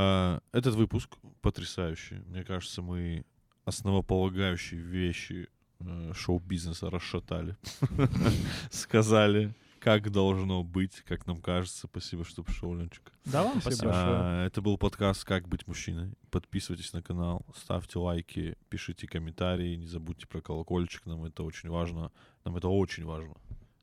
[0.00, 2.22] А, Этот выпуск потрясающий.
[2.28, 3.24] Мне кажется, мы
[3.64, 5.48] основополагающие вещи
[5.80, 7.56] э, шоу-бизнеса расшатали.
[8.70, 11.88] Сказали, как должно быть, как нам кажется.
[11.88, 13.12] Спасибо, что пришел, Ленчик.
[13.24, 13.90] Да, вам Спасибо.
[13.92, 16.12] А, Это был подкаст «Как быть мужчиной».
[16.30, 22.12] Подписывайтесь на канал, ставьте лайки, пишите комментарии, не забудьте про колокольчик, нам это очень важно.
[22.44, 23.34] Нам это очень важно.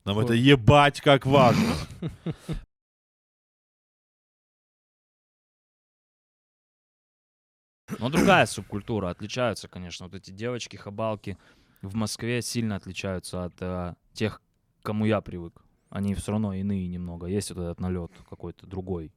[0.05, 1.73] Нам это ебать как важно.
[7.99, 9.09] Но другая субкультура.
[9.09, 10.05] Отличаются, конечно.
[10.07, 11.37] Вот эти девочки-хабалки
[11.81, 14.41] в Москве сильно отличаются от э, тех,
[14.81, 15.61] кому я привык.
[15.89, 17.27] Они все равно иные немного.
[17.27, 19.13] Есть вот этот налет какой-то другой.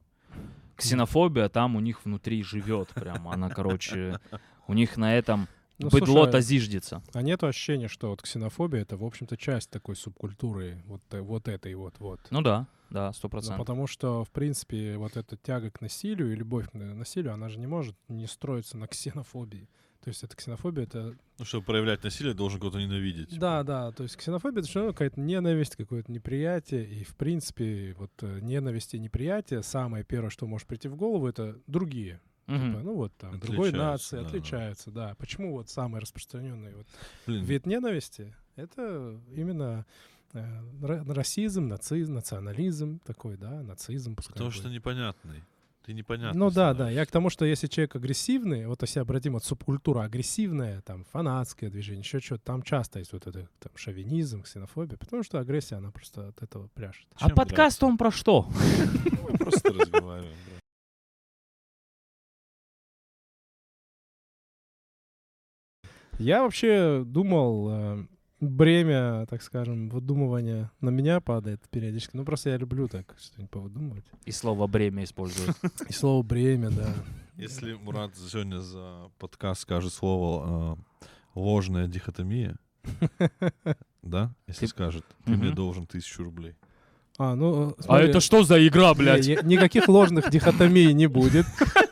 [0.75, 3.33] Ксенофобия там у них внутри живет прямо.
[3.33, 4.19] Она, короче,
[4.67, 5.47] у них на этом
[5.79, 7.01] Ну, быдло-то слушай, зиждется.
[7.13, 11.47] А нет ощущения, что вот ксенофобия это, в общем-то, часть такой субкультуры, вот, э, вот
[11.47, 12.19] этой вот, вот.
[12.31, 13.59] Ну да, да, сто Ну, процентов.
[13.59, 17.49] потому что, в принципе, вот эта тяга к насилию и любовь к на- насилию, она
[17.49, 19.69] же не может не строиться на ксенофобии.
[20.03, 21.15] То есть эта ксенофобия это...
[21.37, 23.37] Ну, чтобы проявлять насилие, должен кого-то ненавидеть.
[23.37, 26.85] Да, да, то есть ксенофобия это все равно какая-то ненависть, какое-то неприятие.
[26.89, 31.27] И, в принципе, вот э, ненависть и неприятие, самое первое, что может прийти в голову,
[31.27, 32.21] это другие.
[32.49, 32.71] Мгм.
[32.71, 34.27] Типа, ну вот там, другой нации да, да.
[34.29, 35.15] отличаются, да.
[35.17, 36.87] Почему вот самый распространенный вот
[37.27, 39.85] Блин, вид ненависти это именно
[40.33, 44.15] э, ра- расизм, нацизм, национализм такой, да, нацизм.
[44.15, 44.59] пускай потому будет.
[44.59, 45.43] что непонятный.
[45.85, 46.37] Ты непонятный.
[46.37, 46.89] Ну да, да.
[46.91, 51.69] Я к тому, что если человек агрессивный, вот если обратим вот субкультура агрессивная, там фанатское
[51.69, 55.89] движение, еще что-то, там часто есть вот это там шовинизм, ксенофобия, потому что агрессия, она
[55.91, 57.07] просто от этого пляшет.
[57.15, 58.47] А Чем подкаст он про что?
[59.23, 60.35] Мы просто разговариваем.
[60.51, 60.58] да.
[66.19, 68.05] Я вообще думал, э,
[68.41, 72.15] бремя, так скажем, выдумывания на меня падает периодически.
[72.15, 74.05] Ну просто я люблю так что-нибудь повыдумывать.
[74.25, 75.55] И слово бремя используют.
[75.87, 76.93] И слово бремя, да.
[77.37, 82.57] Если Мурат сегодня за подкаст скажет слово э, ложная дихотомия,
[84.01, 86.55] да, если скажет, ты мне должен тысячу рублей.
[87.17, 89.25] А, ну, э, А смотри, это что за игра, блядь?
[89.27, 91.45] не- никаких ложных дихотомий не будет.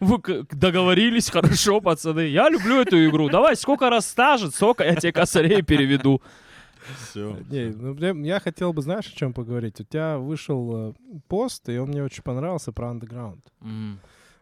[0.00, 0.18] Вы
[0.52, 2.20] договорились, хорошо, пацаны.
[2.28, 3.28] Я люблю эту игру.
[3.28, 6.22] Давай, сколько раз стажет, сколько я тебе косарей переведу.
[7.10, 7.36] Все.
[7.50, 7.94] Не, ну,
[8.24, 9.80] я хотел бы, знаешь, о чем поговорить?
[9.80, 10.92] У тебя вышел э,
[11.28, 13.44] пост, и он мне очень понравился про андеграунд.
[13.60, 13.98] М,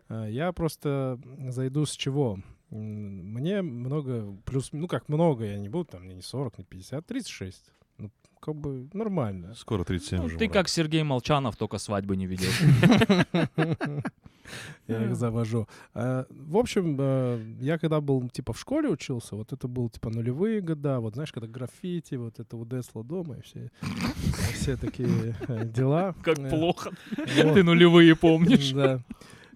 [0.09, 1.19] Э, Я просто
[1.49, 2.39] зайду с чего?
[2.71, 7.05] Мне много, плюс, ну как много, я не буду, там, мне не 40, не 50,
[7.07, 7.73] 36.
[7.99, 9.55] Ну, как бы нормально.
[9.55, 10.37] Скоро 37 ну, уже.
[10.39, 10.53] ты Мурат.
[10.53, 12.61] как Сергей Молчанов, только свадьбы не ведешь.
[14.87, 15.67] Я их завожу.
[15.95, 20.11] А, В общем, э, я когда был, типа, в школе учился, вот это был, типа,
[20.11, 23.71] нулевые года, вот, знаешь, когда граффити, вот это Удесла дома и все,
[24.55, 26.15] все такие э, дела.
[26.23, 26.91] Как Э, плохо.
[27.55, 28.73] Ты нулевые помнишь.
[28.73, 29.01] Да.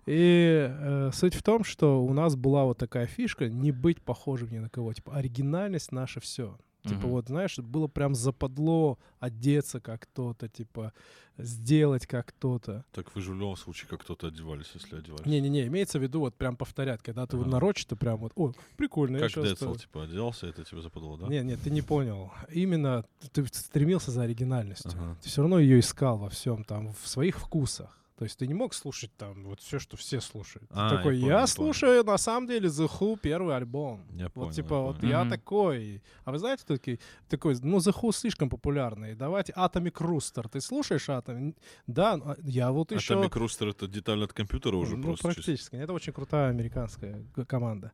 [0.07, 4.51] И э, суть в том, что у нас была вот такая фишка не быть похожим
[4.51, 4.93] ни на кого.
[4.93, 6.59] Типа оригинальность наша все.
[6.83, 10.93] Типа вот, знаешь, было прям западло одеться как кто-то, типа
[11.37, 12.85] сделать как кто-то.
[12.93, 15.27] Так вы же в любом случае как кто-то одевались, если одевались.
[15.27, 17.53] Не-не-не, имеется в виду вот прям повторять, когда ты вот Ага.
[17.53, 19.79] нарочито прям вот, о, прикольно, я Как Децл, то».
[19.79, 21.27] типа, оделся, это тебе западло, да?
[21.29, 22.31] Не, нет, ты не понял.
[22.51, 24.91] Именно ты стремился за оригинальностью.
[24.95, 25.17] Ага.
[25.23, 28.00] Ты все равно ее искал во всем, там, в своих вкусах.
[28.21, 30.69] То есть ты не мог слушать там вот все, что все слушают.
[30.69, 31.47] Ты А, я такой, я, понял, понял.
[31.47, 34.03] слушаю на самом деле The Who первый альбом.
[34.13, 35.11] Я понял, вот типа я вот понял.
[35.11, 35.31] я Мгм.
[35.31, 36.03] такой.
[36.27, 37.01] А вы знаете, кто такой,
[37.31, 39.15] такой, ну The Who слишком популярный.
[39.15, 40.51] Давайте Atomic Rooster.
[40.53, 41.57] Ты слушаешь Atomic?
[41.87, 43.15] Да, а я вот еще...
[43.15, 45.29] Atomic Rooster это деталь от компьютера уже ну, просто.
[45.29, 45.43] чисто.
[45.43, 45.77] практически.
[45.77, 47.93] Это очень крутая американская команда.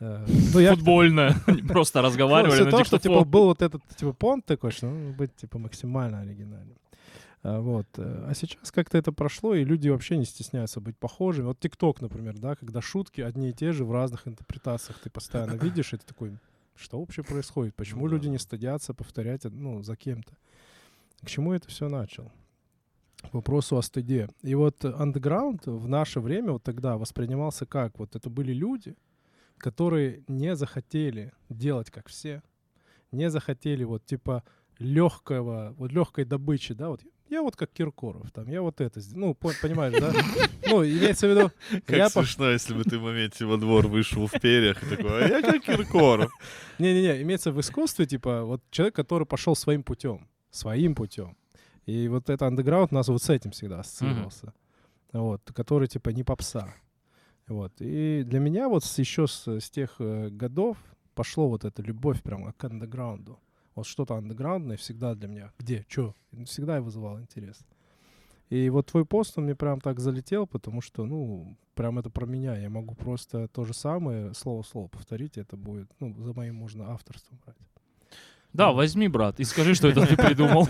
[0.00, 1.34] Э, Ну, я Футбольная.
[1.68, 4.86] Просто разговаривали Суть на в том, что типа был вот этот типа понт такой, что
[4.86, 6.78] ну, быть типа максимально оригинальным.
[7.46, 7.86] А, Вот.
[7.96, 11.46] э, А сейчас как-то это прошло, и люди вообще не стесняются быть похожими.
[11.46, 15.54] Вот ТикТок, например, да, когда шутки одни и те же в разных интерпретациях ты постоянно
[15.64, 16.38] видишь, и ты такой,
[16.74, 17.76] что вообще происходит?
[17.76, 20.36] Почему Ну да, люди не стыдятся повторять, ну, за кем-то?
[21.22, 22.32] К чему это все начал?
[23.30, 24.28] К вопросу о стыде.
[24.42, 27.98] И вот андеграунд в наше время, вот тогда воспринимался как?
[28.00, 28.96] Вот это были люди,
[29.56, 32.42] которые не захотели делать как все,
[33.12, 34.42] не захотели вот типа
[34.78, 39.34] легкого, вот легкой добычи, да, вот я вот как Киркоров, там, я вот это, ну,
[39.34, 40.12] по- понимаешь, да?
[40.68, 41.50] Ну, имеется в виду,
[41.86, 44.96] Как я по- смешно, если бы ты в моменте во двор вышел в перьях и
[44.96, 46.30] такой, а я как Киркоров.
[46.78, 51.36] Не-не-не, имеется в искусстве, типа, вот человек, который пошел своим путем, своим путем.
[51.86, 54.52] И вот это андеграунд у нас вот с этим всегда ассоциировался.
[55.12, 56.74] Вот, который, типа, не попса.
[57.46, 57.72] Вот.
[57.78, 60.76] И для меня вот еще с, с тех э, годов
[61.14, 63.38] пошло вот эта любовь прямо к андеграунду.
[63.76, 65.52] Вот что-то андеграундное всегда для меня.
[65.58, 65.84] Где?
[65.88, 66.14] Чё?
[66.46, 67.58] Всегда вызывал интерес.
[68.48, 72.26] И вот твой пост, он мне прям так залетел, потому что, ну, прям это про
[72.26, 72.56] меня.
[72.56, 76.54] Я могу просто то же самое слово в слово повторить, это будет, ну, за моим
[76.54, 77.56] можно авторством брать.
[78.52, 80.68] Да, возьми, брат, и скажи, что это ты придумал.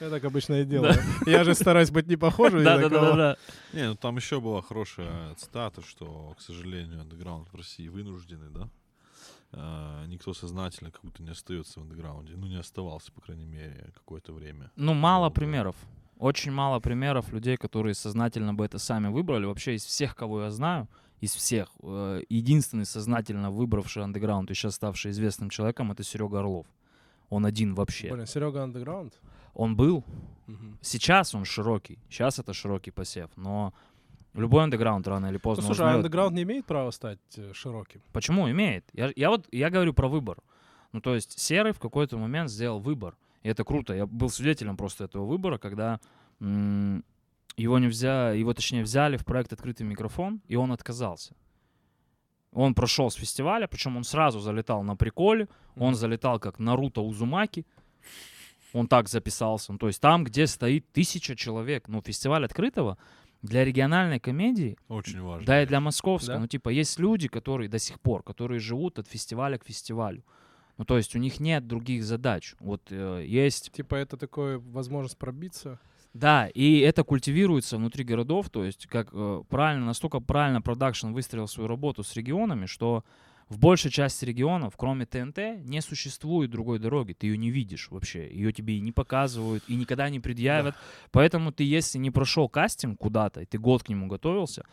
[0.00, 0.94] Я так обычно и делаю.
[1.26, 2.64] Я же стараюсь быть не похожим.
[2.64, 3.36] Да, да, да, да.
[3.72, 8.68] Не, ну там еще была хорошая цитата, что, к сожалению, андеграунд в России вынуждены, да?
[9.58, 12.34] А, никто сознательно как будто не остается в андеграунде.
[12.36, 14.70] Ну, не оставался, по крайней мере, какое-то время.
[14.76, 15.34] Ну, мало Долго.
[15.34, 15.76] примеров.
[16.18, 19.46] Очень мало примеров людей, которые сознательно бы это сами выбрали.
[19.46, 20.88] Вообще из всех, кого я знаю,
[21.20, 26.66] из всех, э, единственный сознательно выбравший андеграунд и сейчас ставший известным человеком, это Серега Орлов.
[27.30, 28.12] Он один вообще.
[28.12, 29.14] Блин, Серега Андеграунд?
[29.54, 30.04] Он был,
[30.82, 33.72] сейчас он широкий, сейчас это широкий посев, но
[34.40, 35.96] любой андеграунд рано или Ну, поздно слушай, а узнает.
[35.98, 38.02] Андеграунд не имеет права стать э, широким?
[38.12, 38.84] Почему имеет?
[38.92, 40.38] Я, я вот я говорю про выбор.
[40.92, 43.16] Ну, то есть Серый в какой-то момент сделал выбор.
[43.42, 43.94] И это круто.
[43.94, 46.00] Я был свидетелем просто этого выбора, когда
[46.40, 47.04] м,
[47.56, 51.34] его не взяли, его точнее взяли в проект «Открытый микрофон», и он отказался.
[52.52, 57.66] Он прошел с фестиваля, причем он сразу залетал на приколе, он залетал как Наруто Узумаки,
[58.72, 59.72] он так записался.
[59.72, 62.96] Ну, то есть там, где стоит тысяча человек, ну, фестиваль открытого,
[63.42, 65.46] для региональной комедии Очень важно.
[65.46, 66.34] да, и для московского.
[66.34, 66.40] Да?
[66.40, 70.24] Ну, типа, есть люди, которые до сих пор, которые живут от фестиваля к фестивалю.
[70.78, 72.54] Ну, то есть у них нет других задач.
[72.60, 73.72] Вот э, есть...
[73.72, 75.78] Типа это такое возможность пробиться.
[76.12, 81.46] Да, и это культивируется внутри городов, то есть как э, правильно, настолько правильно продакшн выстроил
[81.46, 83.04] свою работу с регионами, что
[83.48, 87.12] в большей части регионов, кроме ТНТ, не существует другой дороги.
[87.12, 88.28] Ты ее не видишь вообще.
[88.28, 90.74] Ее тебе и не показывают, и никогда не предъявят.
[91.12, 94.64] Поэтому ты, если не прошел кастинг куда-то, и ты год к нему готовился,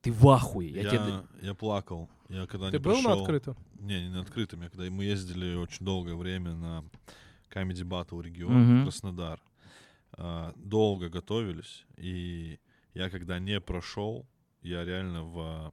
[0.00, 0.70] ты в ахуе.
[0.70, 2.08] Я Я, тебе- я плакал.
[2.28, 3.56] Я когда Ты не был на пришел- открытом?
[3.80, 4.62] Не, не на открытом.
[4.62, 6.84] Я когда мы ездили очень долгое время на
[7.50, 8.82] Comedy Battle регион, Мгм.
[8.84, 9.40] Краснодар.
[10.12, 11.84] А, долго готовились.
[11.96, 12.58] И
[12.94, 14.26] я когда не прошел,
[14.62, 15.72] я реально в,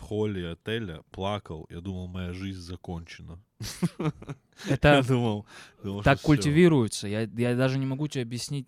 [0.00, 1.66] в холле отеля плакал.
[1.70, 3.38] Я думал, моя жизнь закончена.
[3.98, 5.46] Я Это думал,
[5.82, 7.06] думал, так культивируется.
[7.06, 8.66] Я, я даже не могу тебе объяснить.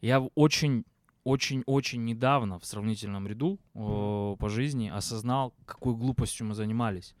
[0.00, 0.84] Я очень,
[1.24, 7.14] очень, очень недавно в сравнительном ряду о, по жизни осознал, какой глупостью мы занимались.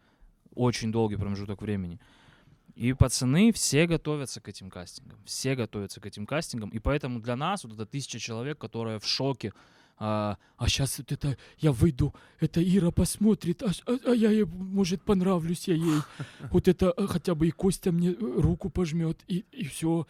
[0.54, 2.00] Очень долгий промежуток времени.
[2.74, 5.18] И пацаны все готовятся к этим кастингам.
[5.24, 6.70] Все готовятся к этим кастингам.
[6.70, 9.52] И поэтому для нас вот это тысяча человек, которые в шоке.
[10.00, 10.36] А,
[10.66, 15.68] сейчас вот это я выйду, это Ира посмотрит, а, а- а я ей, может, понравлюсь
[15.68, 16.00] я ей.
[16.52, 20.06] Вот это а, хотя бы и Костя мне э, руку пожмет, и, и все.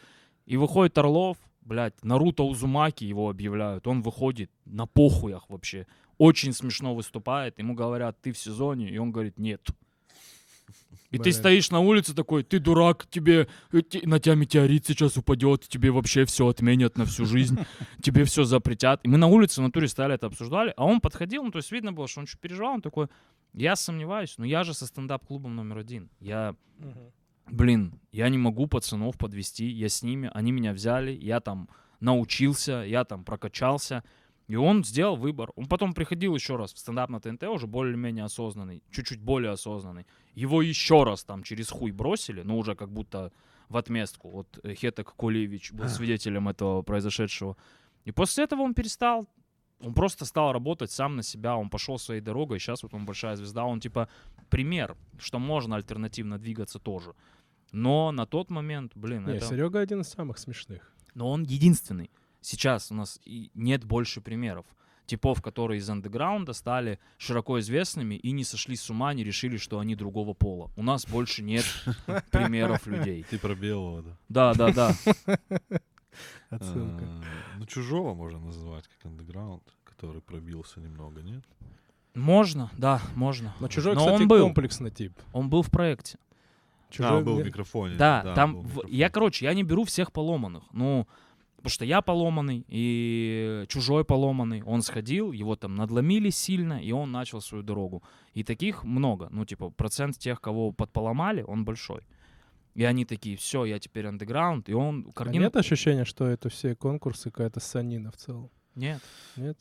[0.47, 3.87] И выходит Орлов, блядь, Наруто Узумаки его объявляют.
[3.87, 5.87] Он выходит на похуях вообще.
[6.19, 7.59] Очень смешно выступает.
[7.59, 9.67] Ему говорят, ты в сезоне, и он говорит, нет.
[11.11, 15.67] И ты стоишь на улице такой, ты дурак, тебе э, на тебя метеорит сейчас упадет,
[15.67, 17.59] тебе вообще все отменят на всю жизнь,
[18.03, 19.01] тебе все запретят.
[19.05, 21.73] И мы на улице в натуре стали это обсуждали, а он подходил, ну то есть
[21.73, 23.09] видно было, что он чуть переживал, он такой,
[23.55, 26.11] я сомневаюсь, но я же со стендап-клубом номер один.
[26.21, 26.55] Я
[27.51, 31.69] блин, я не могу пацанов подвести, я с ними, они меня взяли, я там
[32.01, 34.05] научился, я там прокачался.
[34.49, 35.53] И он сделал выбор.
[35.57, 40.07] Он потом приходил еще раз в стендап на ТНТ, уже более-менее осознанный, чуть-чуть более осознанный.
[40.35, 43.31] Его еще раз там через хуй бросили, ну уже как будто
[43.69, 44.31] в отместку.
[44.31, 47.57] Вот э, Хетек Кулевич был свидетелем этого произошедшего.
[48.07, 49.29] И после этого он перестал
[49.81, 53.37] он просто стал работать сам на себя, он пошел своей дорогой, сейчас вот он большая
[53.37, 54.09] звезда, он типа
[54.51, 57.15] пример, что можно альтернативно двигаться тоже.
[57.71, 59.47] Но на тот момент, блин, Не, это...
[59.47, 60.93] Серега один из самых смешных.
[61.15, 62.11] Но он единственный.
[62.41, 64.65] Сейчас у нас и нет больше примеров.
[65.07, 69.79] Типов, которые из андеграунда стали широко известными и не сошли с ума, не решили, что
[69.79, 70.71] они другого пола.
[70.77, 71.65] У нас больше нет
[72.31, 73.25] примеров людей.
[73.29, 74.53] Ты про белого, да.
[74.55, 74.73] Да, да,
[75.27, 75.39] да.
[76.51, 77.05] Отсылка.
[77.05, 77.23] А,
[77.59, 81.45] Ну, чужого можно называть как андеграунд, который пробился немного, нет?
[82.15, 83.55] Можно, да, можно.
[83.61, 84.43] Но чужой, Но кстати, он был.
[84.47, 85.13] комплексный тип.
[85.33, 86.19] Он был в проекте.
[86.19, 87.97] а, Чужой он был в не- микрофоне.
[87.97, 90.65] Да, там был в я, короче, я не беру всех поломанных.
[90.73, 91.07] Ну,
[91.59, 94.63] потому что я поломанный, и чужой поломанный.
[94.63, 98.03] Он сходил, его там надломили сильно, и он начал свою дорогу.
[98.35, 99.29] И таких много.
[99.31, 102.07] Ну, типа, процент тех, кого подполомали, он большой.
[102.75, 106.49] И они такие, все, я теперь андеграунд, и он А координу- нет ощущения, что это
[106.49, 108.51] все конкурсы какая-то санина в целом?
[108.77, 109.01] Нет.
[109.37, 109.59] Нет?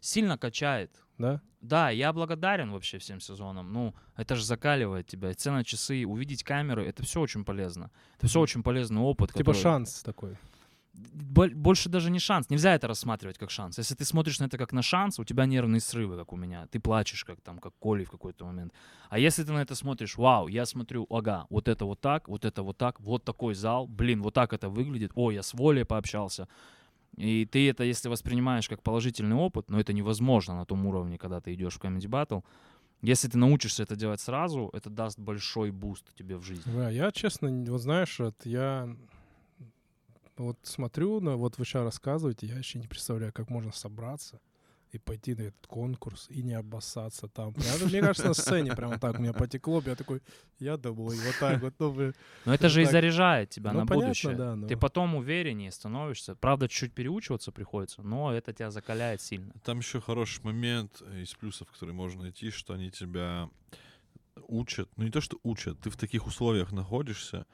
[0.00, 0.90] Сильно качает.
[1.18, 1.40] Да?
[1.60, 3.72] Да, я благодарен вообще всем сезонам.
[3.72, 5.32] Ну, это же закаливает тебя.
[5.34, 7.90] Цена часы, увидеть камеры, это все очень полезно.
[8.18, 9.30] Это все очень полезный опыт.
[9.32, 10.36] Типа который- шанс такой.
[10.98, 12.50] Боль- больше даже не шанс.
[12.50, 13.78] Нельзя это рассматривать как шанс.
[13.78, 16.66] Если ты смотришь на это как на шанс, у тебя нервные срывы, как у меня.
[16.66, 18.72] Ты плачешь, как там, как Коли в какой-то момент.
[19.10, 22.44] А если ты на это смотришь, вау, я смотрю, ага, вот это вот так, вот
[22.44, 25.84] это вот так, вот такой зал, блин, вот так это выглядит, о, я с Волей
[25.84, 26.48] пообщался.
[27.16, 31.40] И ты это, если воспринимаешь как положительный опыт, но это невозможно на том уровне, когда
[31.40, 32.42] ты идешь в Comedy Battle,
[33.02, 36.72] если ты научишься это делать сразу, это даст большой буст тебе в жизни.
[36.72, 38.88] Да, я, честно, вот знаешь, вот я
[40.38, 44.40] вот смотрю на, вот вы сейчас рассказываете, я еще не представляю, как можно собраться
[44.92, 47.52] и пойти на этот конкурс и не обоссаться там.
[47.52, 50.22] Прям, мне кажется, на сцене прямо так у меня потекло, я такой,
[50.58, 52.14] я и вот так вот, ну, вы-
[52.46, 52.92] Но это же и так.
[52.92, 54.34] заряжает тебя ну, на понятно, будущее.
[54.34, 56.36] да, но- Ты потом увереннее становишься.
[56.36, 59.52] Правда, чуть-чуть переучиваться приходится, но это тебя закаляет сильно.
[59.62, 63.50] Там еще хороший момент из плюсов, который можно найти, что они тебя
[64.46, 64.88] учат.
[64.96, 67.46] Ну не то, что учат, ты в таких условиях находишься,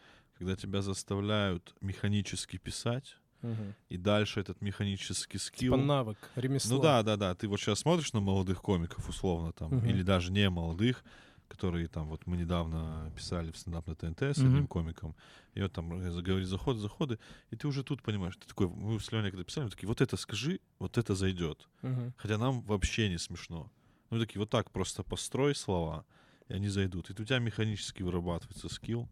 [0.44, 3.74] когда тебя заставляют механически писать, Мгм.
[3.88, 5.74] и дальше этот механический скилл.
[5.74, 6.76] Типа навык, ремесло.
[6.76, 7.34] Ну да, да, да.
[7.34, 9.86] Ты вот сейчас смотришь на молодых комиков, условно, там, Мгм.
[9.86, 11.02] или даже не молодых,
[11.48, 14.48] которые там, вот мы недавно писали в стендап на ТНТ с Мгм.
[14.48, 15.14] одним комиком,
[15.54, 17.18] и вот там э, говорит заходы, заходы,
[17.50, 20.00] и ты уже тут понимаешь, ты такой, мы с Леней когда писали, мы такие, вот
[20.00, 21.68] это скажи, вот это зайдет.
[21.82, 22.12] Мгм.
[22.16, 23.70] Хотя нам вообще не смешно.
[24.10, 26.04] Ну, такие, вот так просто построй слова,
[26.48, 27.10] и они зайдут.
[27.10, 29.08] И у тебя механически вырабатывается скилл,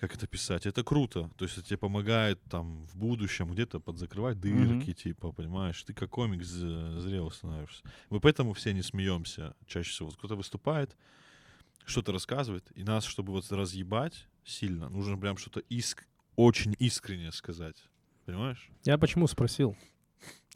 [0.00, 0.66] как это писать.
[0.66, 1.30] Это круто.
[1.36, 5.82] То есть это тебе помогает там в будущем где-то подзакрывать дырки, типа, понимаешь?
[5.82, 7.82] Ты как комик з- зрелый становишься.
[8.08, 10.08] Мы поэтому все не смеемся чаще всего.
[10.08, 10.96] Вот кто-то выступает,
[11.84, 16.06] что-то рассказывает, и нас, чтобы вот разъебать сильно, нужно прям что-то иск...
[16.34, 17.76] очень искренне сказать.
[18.24, 18.70] Понимаешь?
[18.84, 19.76] Я почему спросил?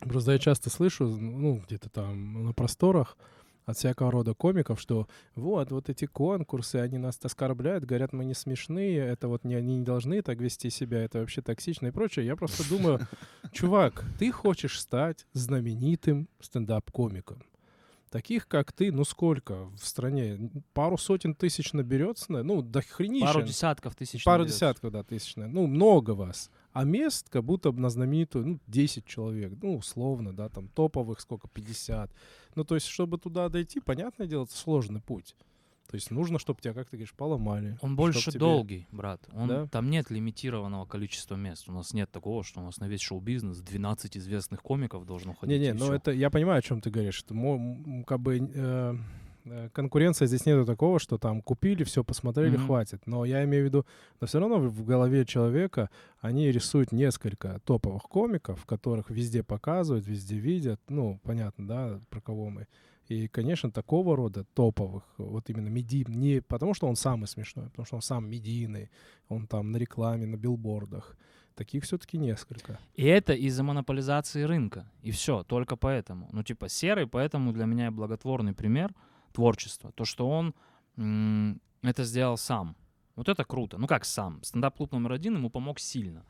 [0.01, 3.19] Просто я часто слышу, ну, где-то там на просторах
[3.67, 8.35] от всякого рода комиков, что вот, вот эти конкурсы, они нас оскорбляют, говорят, мы не
[8.35, 12.27] смешные, это вот не, они не должны так вести себя, это вообще токсично и прочее.
[12.27, 13.01] Я просто думаю,
[13.53, 17.43] чувак, ты хочешь стать знаменитым стендап-комиком.
[18.15, 20.49] Таких, как ты, ну сколько в стране?
[20.73, 23.27] Пару сотен тысяч наберется, на- ну, до хренища.
[23.27, 24.23] Пару десятков тысяч.
[24.23, 24.67] Пару наберётся.
[24.67, 25.35] десятков, да, тысяч.
[25.35, 26.49] Ну, много вас.
[26.73, 31.19] А мест как будто бы на знаменитую, ну, 10 человек, ну, условно, да, там топовых
[31.19, 32.13] сколько, 50.
[32.55, 35.35] Ну, то есть, чтобы туда дойти, понятное дело, это сложный путь.
[35.91, 37.77] То есть нужно, чтобы тебя, как ты говоришь, поломали.
[37.83, 39.21] Он больше тебе- долгий, брат.
[39.33, 39.67] Он, Да?
[39.67, 41.69] Там нет лимитированного количества мест.
[41.69, 45.61] У нас нет такого, что у нас на весь шоу-бизнес 12 известных комиков должно ходить.
[45.61, 47.15] Не-не, и ну это я понимаю, о чем ты говоришь.
[47.17, 48.97] Что, м, как бы э,
[49.45, 52.67] э, конкуренция здесь нету такого, что там купили, все посмотрели, Мгм.
[52.67, 53.03] хватит.
[53.07, 53.87] Но я имею в виду,
[54.21, 60.37] но все равно в голове человека они рисуют несколько топовых комиков, которых везде показывают, везде
[60.39, 60.81] видят.
[60.89, 62.67] Ну, понятно, да, про кого мы.
[63.09, 67.69] И, конечно, такого рода топовых, вот именно медий, не потому что он самый смешной, а
[67.69, 68.91] потому что он сам медийный,
[69.29, 71.17] он там на рекламе, на билбордах.
[71.55, 72.81] Таких все-таки несколько.
[72.95, 74.91] И это из-за монополизации рынка.
[75.03, 76.29] И все, только поэтому.
[76.33, 78.93] Ну, типа, серый, поэтому для меня благотворный пример
[79.33, 79.93] творчества.
[79.93, 80.55] То, что он
[81.83, 82.77] это сделал сам.
[83.17, 83.79] Вот это круто.
[83.79, 84.43] Ну как сам?
[84.43, 86.25] Стендап-клуб номер один ему помог сильно.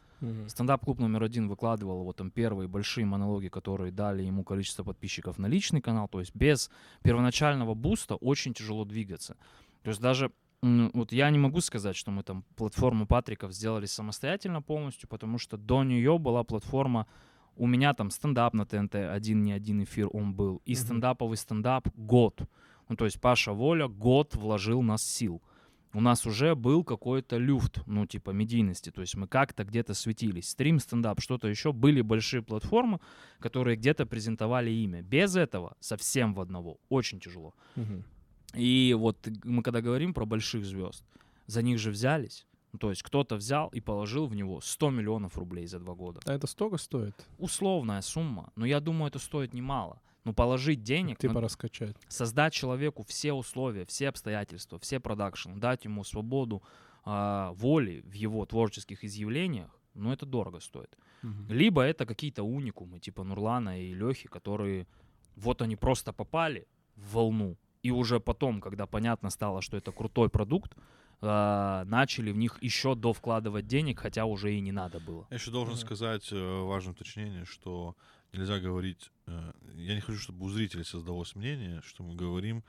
[0.48, 5.46] Стендап-клуб номер один выкладывал вот там первые большие монологи, которые дали ему количество подписчиков на
[5.46, 6.08] личный канал.
[6.08, 6.70] То есть без
[7.02, 9.36] первоначального буста очень тяжело двигаться.
[9.82, 10.30] То есть даже
[10.62, 15.58] вот я не могу сказать, что мы там платформу Патриков сделали самостоятельно полностью, потому что
[15.58, 17.06] до нее была платформа
[17.56, 20.78] у меня там стендап на ТНТ, один не один эфир он был, и Мгм.
[20.80, 22.40] стендаповый стендап год.
[22.88, 25.40] Ну, то есть Паша Воля год вложил нас сил.
[25.94, 30.48] У нас уже был какой-то люфт, ну, типа медийности, то есть мы как-то где-то светились.
[30.48, 31.72] Стрим, стендап, что-то еще.
[31.72, 32.98] Были большие платформы,
[33.38, 35.02] которые где-то презентовали имя.
[35.02, 36.78] Без этого совсем в одного.
[36.88, 37.54] Очень тяжело.
[37.76, 38.04] Мгм.
[38.54, 41.04] И вот мы когда говорим про больших звезд,
[41.46, 42.46] за них же взялись.
[42.72, 46.20] Ну, То есть кто-то взял и положил в него 100 миллионов рублей за два года.
[46.26, 47.14] А это столько стоит?
[47.38, 50.00] Условная сумма, но я думаю, это стоит немало.
[50.24, 51.96] Но положить денег, Типа на- раскачать.
[52.08, 56.62] создать человеку все условия, все обстоятельства, все продакшн, дать ему свободу
[57.04, 60.96] а, воли в его творческих изъявлениях, ну это дорого стоит.
[61.48, 64.86] Либо это какие-то уникумы, типа Нурлана и Лехи, которые
[65.36, 66.66] вот они просто попали
[66.96, 70.74] в волну, и уже потом, когда понятно стало, что это крутой продукт,
[71.20, 75.26] а, начали в них еще довкладывать денег, хотя уже и не надо было.
[75.30, 75.80] Я еще должен Мгм.
[75.80, 77.94] сказать э, важное уточнение, что
[78.36, 79.10] нельзя говорить...
[79.26, 82.62] э, я не хочу, чтобы у зрителей создалось мнение, что мы говорим,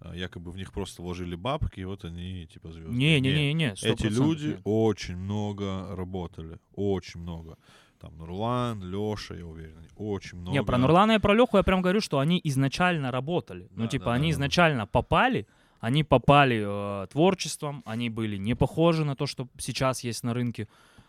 [0.00, 2.94] э, якобы в них просто вложили бабки, и вот они типа звезды.
[2.94, 7.56] Не-не-не-не, Эти люди очень много работали, очень много.
[8.00, 10.56] Там Нурлан, Леша, я уверен, очень много.
[10.56, 13.68] Не, про Нурлана и про Леху я прям говорю, что они изначально работали.
[13.72, 14.34] ну, Да, типа, да, они да, да.
[14.36, 15.46] изначально попали,
[15.80, 20.66] они попали э, творчеством, они были не похожи на то, что сейчас есть на рынке.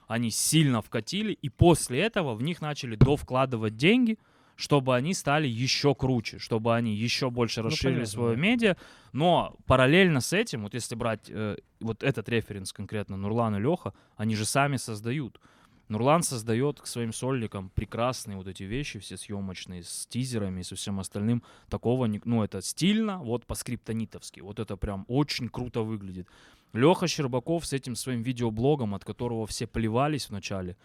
[0.08, 4.18] Они сильно вкатили, и после этого в них начали довкладывать деньги,
[4.56, 8.42] чтобы они стали еще круче, чтобы они еще больше Ну, расширили понятно, свое да.
[8.42, 8.78] медиа.
[9.12, 13.94] Но параллельно с этим, вот если брать э, вот этот референс конкретно Нурлан и Леха,
[14.18, 15.40] они же сами создают.
[15.88, 20.76] Нурлан создает к своим сольникам прекрасные вот эти вещи, все съемочные, с тизерами и со
[20.76, 21.44] всем остальным.
[21.68, 24.40] Такого, не, ну, это стильно, вот по-скриптонитовски.
[24.40, 26.28] Вот это прям очень круто выглядит.
[26.74, 30.78] Леха Щербаков с этим своим видеоблогом, от которого все плевались вначале,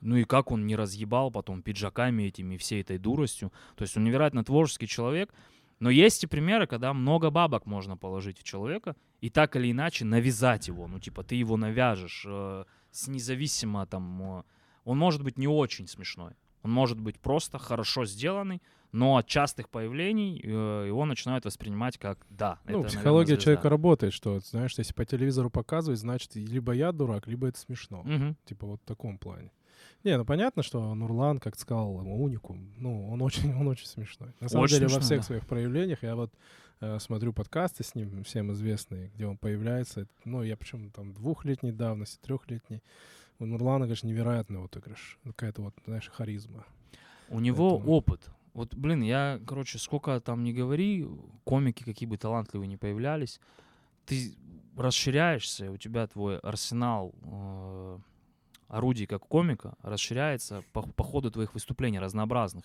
[0.00, 3.52] ну и как он не разъебал потом пиджаками этими, всей этой дуростью.
[3.74, 5.32] То есть он невероятно творческий человек.
[5.80, 10.04] Но есть и примеры, когда много бабок можно положить в человека и так или иначе
[10.04, 10.86] навязать его.
[10.86, 14.22] Ну, типа, ты его навяжешь э, с независимо там...
[14.22, 14.42] Э,
[14.84, 16.34] он может быть не очень смешной.
[16.64, 22.26] Он может быть просто хорошо сделанный, но от частых появлений э, его начинают воспринимать как
[22.30, 22.58] да.
[22.64, 26.90] Ну, это, психология наверное, человека работает, что, знаешь, если по телевизору показывать, значит, либо я
[26.90, 28.02] дурак, либо это смешно.
[28.02, 28.36] Мгм.
[28.46, 29.52] Типа вот в таком плане.
[30.04, 32.72] Не, ну понятно, что Нурлан, как сказал, уникум.
[32.76, 34.34] Ну, он очень, он очень смешной.
[34.40, 35.24] На самом Очень деле, во смешной, всех да.
[35.24, 36.32] своих проявлениях я вот
[36.80, 40.06] э, смотрю подкасты с ним, всем известные, где он появляется.
[40.24, 42.82] Ну, я причем там двухлетней давности, трехлетней.
[43.38, 45.18] У Нурлана, конечно, невероятный отыгрыш.
[45.24, 46.64] Какая-то вот, знаешь, харизма.
[47.28, 48.30] У него Поэтому- опыт.
[48.52, 51.06] Вот, блин, я, короче, сколько там не говори,
[51.42, 53.40] комики какие бы талантливые не появлялись,
[54.06, 54.36] ты
[54.76, 57.98] расширяешься, у тебя твой арсенал э,
[58.68, 62.64] орудий как комика расширяется по, по ходу твоих выступлений разнообразных.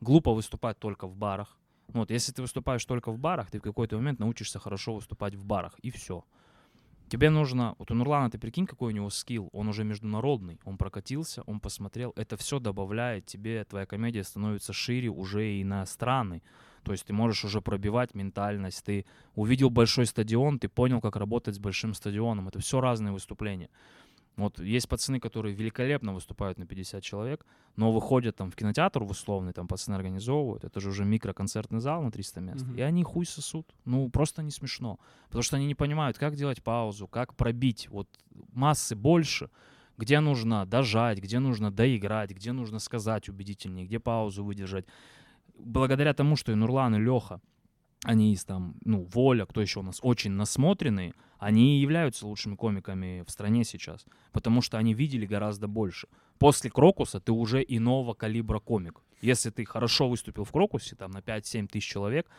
[0.00, 1.56] Глупо выступать только в барах.
[1.94, 5.34] Ну Вот, если ты выступаешь только в барах, ты в какой-то момент научишься хорошо выступать
[5.34, 6.24] в барах, и все.
[7.12, 10.78] Тебе нужно, вот у Нурлана, ты прикинь, какой у него скилл, он уже международный, он
[10.78, 16.42] прокатился, он посмотрел, это все добавляет тебе, твоя комедия становится шире уже и на страны,
[16.82, 19.04] то есть ты можешь уже пробивать ментальность, ты
[19.34, 23.68] увидел большой стадион, ты понял, как работать с большим стадионом, это все разные выступления.
[24.36, 27.44] Вот есть пацаны, которые великолепно выступают на 50 человек,
[27.76, 32.02] но выходят там в кинотеатр в условный, там пацаны организовывают, это же уже микроконцертный зал
[32.02, 32.76] на 300 мест, Мгм.
[32.76, 33.74] и они хуй сосут.
[33.84, 34.98] Ну, просто не смешно.
[35.26, 37.88] Потому что они не понимают, как делать паузу, как пробить.
[37.90, 38.08] Вот
[38.54, 39.50] массы больше,
[39.98, 44.86] где нужно дожать, где нужно доиграть, где нужно сказать убедительнее, где паузу выдержать.
[45.58, 47.40] Благодаря тому, что и Нурлан, и Леха,
[48.04, 51.12] они из там, ну, Воля, кто еще у нас, очень насмотренные,
[51.42, 56.06] они и являются лучшими комиками в стране сейчас, потому что они видели гораздо больше.
[56.38, 59.00] После Крокуса ты уже иного калибра комик.
[59.20, 62.30] Если ты хорошо выступил в Крокусе, там, на 5-7 тысяч человек,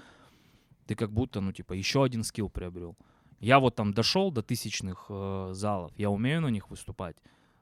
[0.88, 2.96] ты как будто, ну, типа, еще один скилл приобрел.
[3.42, 7.18] Я вот там дошел до тысячных э, залов, я умею на них выступать,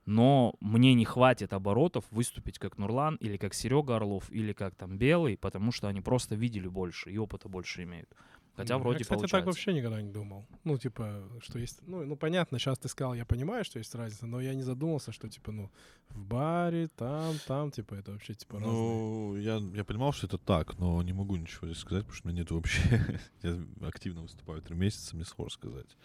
[0.05, 4.95] но мне не хватит оборотов выступить как Нурлан или как Серега Орлов или как там
[4.95, 8.13] Белый, потому что они просто видели больше и опыта больше имеют.
[8.55, 9.37] Хотя Ну, вроде я, кстати, получается.
[9.37, 10.45] так вообще никогда не думал.
[10.65, 11.79] Ну, типа, что есть...
[11.87, 15.11] Ну, ну, понятно, сейчас ты сказал, я понимаю, что есть разница, но я не задумался,
[15.13, 15.71] что, типа, ну,
[16.09, 18.71] в баре, там, там, типа, это вообще, типа, разные.
[18.73, 22.27] Ну, я, я понимал, что это так, но не могу ничего здесь сказать, потому что
[22.27, 23.19] у меня нет вообще...
[23.41, 25.97] я активно выступаю три месяца, мне сложно сказать.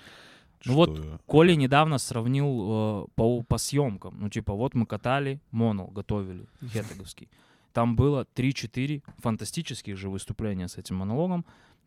[0.65, 4.19] Ну вот я- Коля недавно сравнил э, по, по съемкам.
[4.21, 7.29] Ну, типа, вот мы катали Монол, готовили, хетаговский.
[7.73, 11.45] Там было 3-4 фантастических же выступления с этим монологом.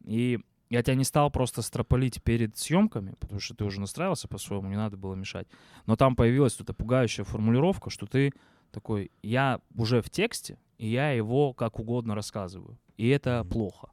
[0.09, 4.69] И я тебя не стал просто строполить перед съемками, потому что ты уже настраивался по-своему,
[4.69, 5.47] не надо было мешать.
[5.85, 8.31] Но там появилась тут пугающая формулировка, что ты
[8.71, 12.77] такой, я уже в тексте, и я его как угодно рассказываю.
[12.97, 13.89] И это плохо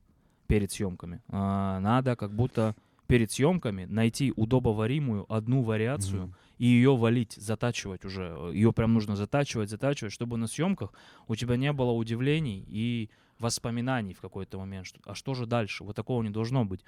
[0.47, 1.23] перед съемками.
[1.29, 2.75] А, надо как будто
[3.07, 6.35] перед съемками найти удобоваримую одну вариацию Мгм.
[6.59, 8.51] и ее валить, затачивать уже.
[8.53, 10.93] Ее прям нужно затачивать, затачивать, чтобы на съемках
[11.29, 14.87] у тебя не было удивлений и воспоминаний в какой-то момент.
[14.87, 15.85] Что, а что же дальше?
[15.85, 16.85] Вот такого не должно быть.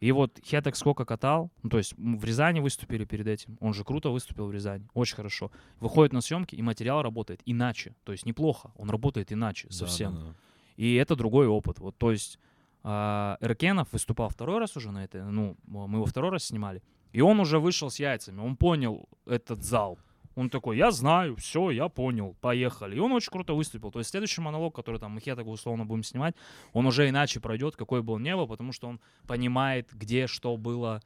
[0.00, 3.84] И вот Хетек сколько катал, ну, то есть в Рязани выступили перед этим, он же
[3.84, 5.50] круто выступил в Рязани, очень хорошо.
[5.80, 10.14] Выходит на съемки, и материал работает иначе, то есть неплохо, он работает иначе Да, совсем.
[10.14, 10.34] да, да.
[10.76, 11.78] И это другой опыт.
[11.78, 12.38] Вот, то есть
[12.82, 17.20] а, Эркенов выступал второй раз уже на этой, ну, мы его второй раз снимали, и
[17.20, 19.98] он уже вышел с яйцами, он понял этот зал.
[20.34, 22.96] Он такой, я знаю, все, я понял, поехали.
[22.96, 23.90] И он очень круто выступил.
[23.90, 26.34] То есть следующий монолог, который там мы Хетага условно будем снимать,
[26.72, 30.56] он уже иначе пройдет, какой бы он ни был, потому что он понимает, где что
[30.56, 31.00] было.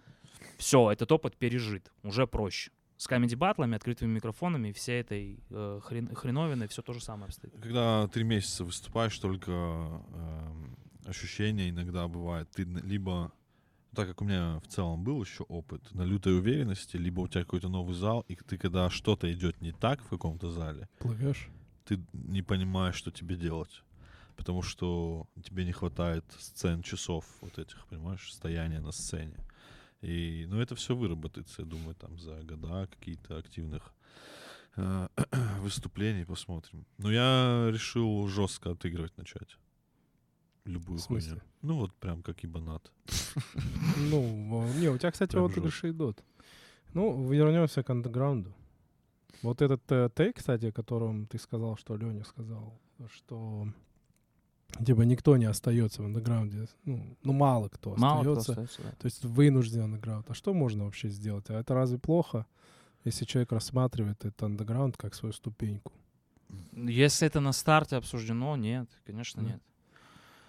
[0.56, 2.70] Все, этот опыт пережит, уже проще.
[2.96, 7.52] С камеди-батлами, открытыми микрофонами, всей этой э, хрен- хреновиной все то же самое обстоит.
[7.62, 12.48] Когда три месяца выступаешь, только эм, ощущение иногда бывает.
[12.50, 13.32] Ты либо,
[13.94, 17.42] так как у меня в целом был еще опыт, на лютой уверенности, либо у тебя
[17.42, 21.48] какой-то новый зал, и ты когда что-то идет не так в каком-то зале, Плывешь?
[21.84, 23.82] ты не понимаешь, что тебе делать.
[24.36, 29.36] Потому что тебе не хватает сцен, часов вот этих, понимаешь, стояния на сцене.
[30.00, 33.92] И, ну, это все выработается, я думаю, там за года какие-то активных
[34.76, 35.08] э,
[35.60, 36.86] выступлений посмотрим.
[36.98, 39.56] Но я решил жестко отыгрывать начать.
[40.68, 41.40] Любую хуйню.
[41.62, 42.92] Ну, вот прям как ибанат.
[44.10, 46.22] Ну, э, не, у тебя, кстати, Прям вот игрыши идут.
[46.94, 48.52] Ну, вернемся к андеграунду.
[49.42, 52.78] Вот этот э, тейк, кстати, о котором ты сказал, что Леня сказал,
[53.14, 53.68] что
[54.84, 56.68] типа никто не остается в андеграунде.
[56.84, 58.52] Ну, ну мало кто Мало кто остается.
[58.52, 58.90] остается, да.
[58.98, 60.30] То есть вынужден андеграунд.
[60.30, 61.50] А что можно вообще сделать?
[61.50, 62.46] А это разве плохо,
[63.04, 65.92] если человек рассматривает этот андеграунд как свою ступеньку?
[66.72, 69.62] Если это на старте обсуждено, нет, конечно, нет.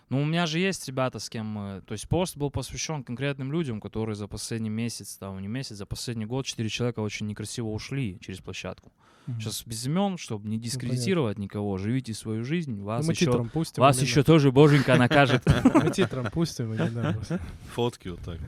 [0.09, 1.81] Ну, у меня же есть ребята, с кем мы...
[1.81, 5.85] То есть пост был посвящен конкретным людям, которые за последний месяц, там, не месяц, за
[5.85, 8.91] последний год четыре человека очень некрасиво ушли через площадку.
[9.37, 13.25] Сейчас без имен, чтобы не дискредитировать никого, живите свою жизнь, Ну, вас мы еще...
[13.25, 13.81] титром пустим.
[13.81, 15.43] Вас еще тоже боженька накажет.
[15.75, 16.75] Мы титром пустим.
[17.75, 18.39] Фотки вот так.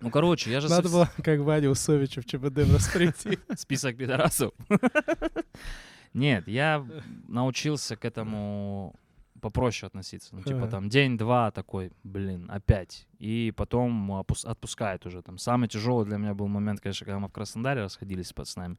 [0.00, 0.68] Ну, короче, я же...
[0.68, 3.38] Надо было, как Ваня Усовича в ЧБД восприйти.
[3.56, 4.52] Список пидорасов.
[6.14, 6.86] Нет, я
[7.26, 8.94] научился к этому
[9.42, 10.34] попроще относиться.
[10.34, 13.06] Ну, типа там день-два такой, блин, опять.
[13.18, 15.20] И потом отпускает уже.
[15.20, 18.78] Там самый тяжелый для меня был момент, конечно, когда мы в Краснодаре расходились с пацанами.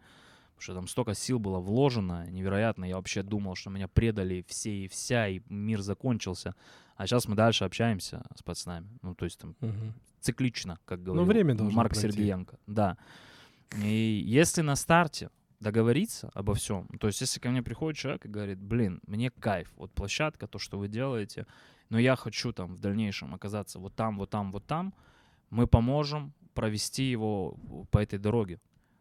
[0.56, 2.86] Потому что там столько сил было вложено, невероятно.
[2.86, 6.56] Я вообще думал, что меня предали все и вся, и мир закончился.
[6.96, 8.88] А сейчас мы дальше общаемся с пацанами.
[9.02, 9.56] Ну, то есть там
[10.22, 12.08] циклично, как говорил время должно Марк пройти.
[12.08, 12.58] Сергеенко.
[12.68, 12.98] Да.
[13.84, 15.30] И если на старте
[15.64, 19.72] договориться обо всем, то есть если ко мне приходит человек и говорит, блин, мне кайф,
[19.76, 21.48] вот площадка, то, что вы делаете,
[21.90, 24.94] но я хочу там в дальнейшем оказаться вот там, вот там, вот там,
[25.50, 27.58] мы поможем провести его
[27.92, 28.60] по этой дороге.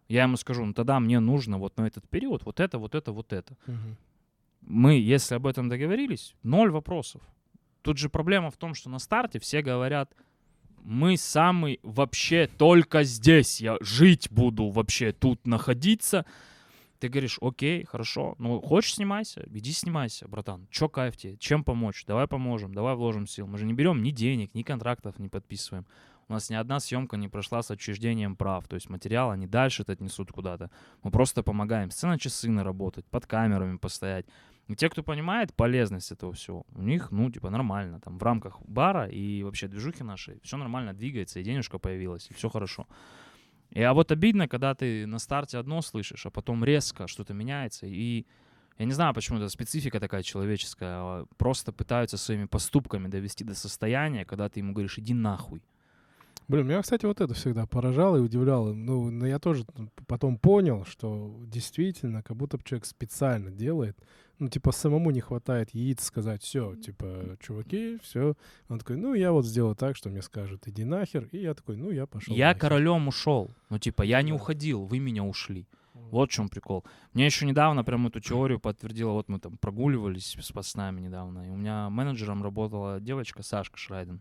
[0.08, 3.12] Я ему скажу, ну тогда мне нужно вот на этот период вот это, вот это,
[3.12, 3.56] вот это.
[3.66, 3.96] Мгм.
[4.60, 7.22] Мы, если об этом договорились, ноль вопросов.
[7.82, 10.14] Тут же проблема в том, что на старте все говорят,
[10.84, 16.24] мы самый вообще только здесь, я жить буду вообще тут находиться.
[16.98, 20.68] Ты говоришь, окей, хорошо, ну хочешь снимайся, иди снимайся, братан.
[20.70, 23.46] Чё кайф тебе, чем помочь, давай поможем, давай вложим сил.
[23.46, 25.86] Мы же не берем ни денег, ни контрактов не подписываем.
[26.28, 28.66] У нас ни одна съемка не прошла с отчуждением прав.
[28.68, 30.70] То есть материал они дальше отнесут куда-то.
[31.02, 34.26] Мы просто помогаем сцена часы наработать, под камерами постоять.
[34.68, 38.00] И те, кто понимает полезность этого всего, у них, ну, типа, нормально.
[38.00, 42.34] Там в рамках бара и вообще движухи нашей все нормально двигается, и денежка появилась, и
[42.34, 42.86] все хорошо.
[43.70, 47.86] И, а вот обидно, когда ты на старте одно слышишь, а потом резко что-то меняется,
[47.86, 48.26] и
[48.78, 53.54] я не знаю, почему это специфика такая человеческая, а просто пытаются своими поступками довести до
[53.54, 55.62] состояния, когда ты ему говоришь, иди нахуй.
[56.48, 58.72] Блин, меня, кстати, вот это всегда поражало и удивляло.
[58.72, 59.64] Ну, но я тоже
[60.06, 63.96] потом понял, что действительно, как будто бы человек специально делает.
[64.38, 68.34] Ну, типа, самому не хватает яиц сказать, все, типа, чуваки, все.
[68.68, 71.28] Он такой, ну, я вот сделаю так, что мне скажут, иди нахер.
[71.30, 72.34] И я такой, ну, я пошел.
[72.34, 73.50] я королем ушел.
[73.70, 75.66] Ну, типа, я не уходил, вы меня ушли.
[75.94, 76.84] Вот в чем прикол.
[77.12, 79.12] Мне еще недавно прям эту теорию подтвердила.
[79.12, 81.46] Вот мы там прогуливались с пацанами недавно.
[81.46, 84.20] И у меня менеджером работала девочка Сашка Шрайден.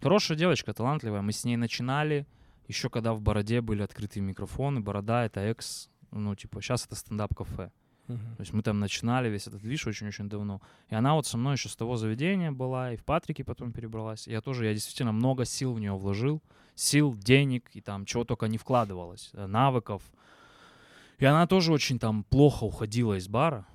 [0.00, 1.22] Хорошая девочка, талантливая.
[1.22, 2.26] Мы с ней начинали
[2.68, 4.80] еще когда в Бороде были открытые микрофоны.
[4.80, 7.72] Борода— это экс, ну, типа, сейчас это стендап-кафе.
[8.06, 8.36] Мгм.
[8.36, 10.62] То есть мы там начинали весь этот движ очень-очень давно.
[10.88, 14.26] И она вот со мной еще с того заведения была, и в Патрике потом перебралась.
[14.26, 16.42] Я тоже, я действительно много сил в нее вложил.
[16.74, 19.30] Сил, денег, и там чего только не вкладывалось.
[19.32, 20.02] э, Навыков.
[21.18, 23.66] И она тоже очень там плохо уходила из бара.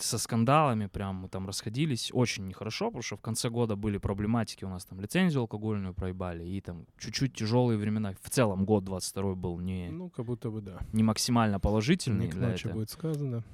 [0.00, 2.10] Со скандалами прям мы там расходились.
[2.12, 4.64] Очень нехорошо, потому что в конце года были проблематики.
[4.64, 6.44] У нас там лицензию алкогольную проебали.
[6.44, 8.14] И там чуть-чуть тяжелые времена.
[8.20, 10.78] В целом год 22 был не, Ну, как будто бы да.
[10.92, 12.72] не максимально положительный Не для этого.
[12.72, 13.44] будет сказано.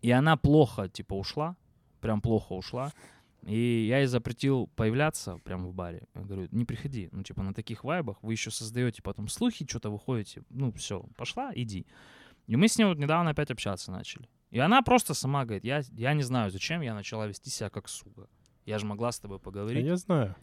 [0.00, 1.56] И она плохо, типа, ушла.
[2.00, 2.92] Прям плохо ушла.
[3.42, 6.06] И я ей запретил появляться прямо в баре.
[6.14, 7.08] Я говорю, не приходи.
[7.12, 10.42] Ну, типа, на таких вайбах вы еще создаете потом слухи, что-то выходите.
[10.50, 11.86] Ну, все, пошла, иди.
[12.46, 14.28] И мы с ней вот недавно опять общаться начали.
[14.50, 17.88] И она просто сама говорит, я, я не знаю, зачем я начала вести себя как
[17.88, 18.28] сука.
[18.64, 19.84] Я же могла с тобой А поговорить.
[19.84, 20.34] я знаю.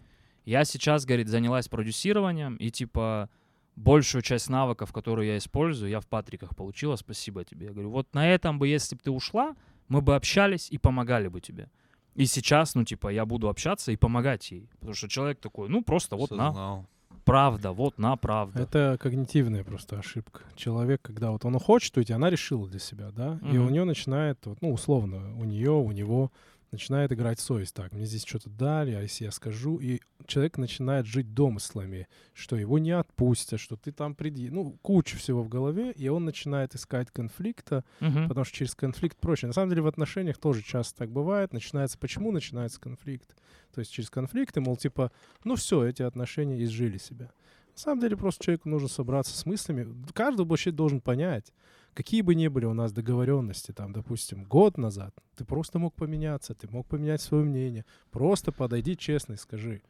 [0.46, 3.30] Я сейчас, говорит, занялась продюсированием, и типа
[3.76, 7.68] большую часть навыков, которые я использую, я в Патриках получила, спасибо тебе.
[7.68, 9.56] Я говорю, вот на этом бы, если бы ты ушла,
[9.88, 11.70] мы бы общались и помогали бы тебе.
[12.14, 14.70] И сейчас, ну, типа, я буду общаться и помогать ей.
[14.80, 16.88] Потому что человек такой, ну, просто вот на, Осознал.
[17.24, 18.62] Правда, вот на, правда.
[18.62, 20.42] Это когнитивная просто ошибка.
[20.56, 23.68] Человек, когда вот он хочет уйти, она решила для себя, да, и Мгм.
[23.68, 26.32] у нее начинает, вот, ну, условно, у нее, у него
[26.76, 27.74] начинает играть совесть.
[27.74, 32.56] Так, мне здесь что-то дали, а если я скажу, и человек начинает жить домыслами, что
[32.56, 36.76] его не отпустят, что ты там приди, ну, куча всего в голове, и он начинает
[36.76, 38.28] искать конфликта, Мгм.
[38.28, 39.48] потому что через конфликт проще.
[39.48, 41.52] На самом деле в отношениях тоже часто так бывает.
[41.54, 43.36] Начинается, почему начинается конфликт?
[43.74, 45.12] То есть через конфликты, мол, типа,
[45.44, 47.32] ну все, эти отношения изжили себя.
[47.74, 49.94] На самом деле просто человеку нужно собраться с мыслями.
[50.14, 51.52] Каждый вообще должен понять,
[51.96, 56.54] какие бы ни были у нас договоренности, там, допустим, год назад, ты просто мог поменяться,
[56.54, 57.86] ты мог поменять свое мнение.
[58.12, 59.82] Просто подойди честно и скажи.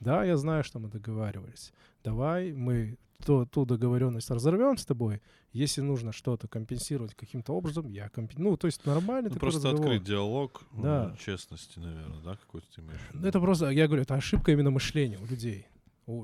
[0.00, 1.72] Да, я знаю, что мы договаривались.
[2.02, 2.96] Давай мы
[3.26, 5.20] то, ту договоренность разорвем с тобой.
[5.52, 8.52] Если нужно что-то компенсировать каким-то образом, я компенсирую.
[8.52, 9.80] Ну, то есть нормальный Ну, просто разговор.
[9.80, 11.14] открыть диалог Да.
[11.18, 13.00] честности, наверное, да, какой-то ты имеешь?
[13.12, 15.66] Ну, Это просто, я говорю, это ошибка именно мышления у людей.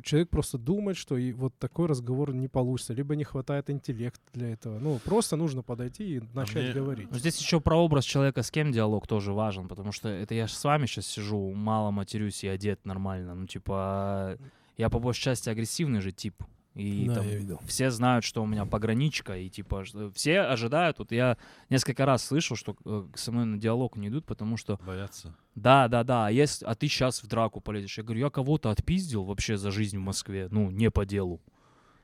[0.03, 4.51] Человек просто думает, что и вот такой разговор не получится, либо не хватает интеллекта для
[4.53, 4.79] этого.
[4.79, 7.09] Ну, просто нужно подойти и начать мне- говорить.
[7.12, 10.53] Здесь еще про образ человека, с кем диалог тоже важен, потому что это я ж
[10.53, 13.35] с вами сейчас сижу, мало матерюсь и одет нормально.
[13.35, 14.38] Ну, типа,
[14.77, 16.42] я по большей части агрессивный же тип.
[16.77, 17.61] И Да, там я видел.
[17.67, 19.83] все знают, что у меня пограничка, и типа
[20.15, 20.99] все ожидают.
[20.99, 21.39] Вот я
[21.71, 25.35] несколько раз слышал, что э, со мной на диалог не идут, потому что Бояться.
[25.55, 27.97] да, да, да, а, если, а ты сейчас в драку полезешь.
[27.97, 31.41] Я говорю, я кого-то отпиздил вообще за жизнь в Москве, ну, не по делу.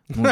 [0.08, 0.24] Ну,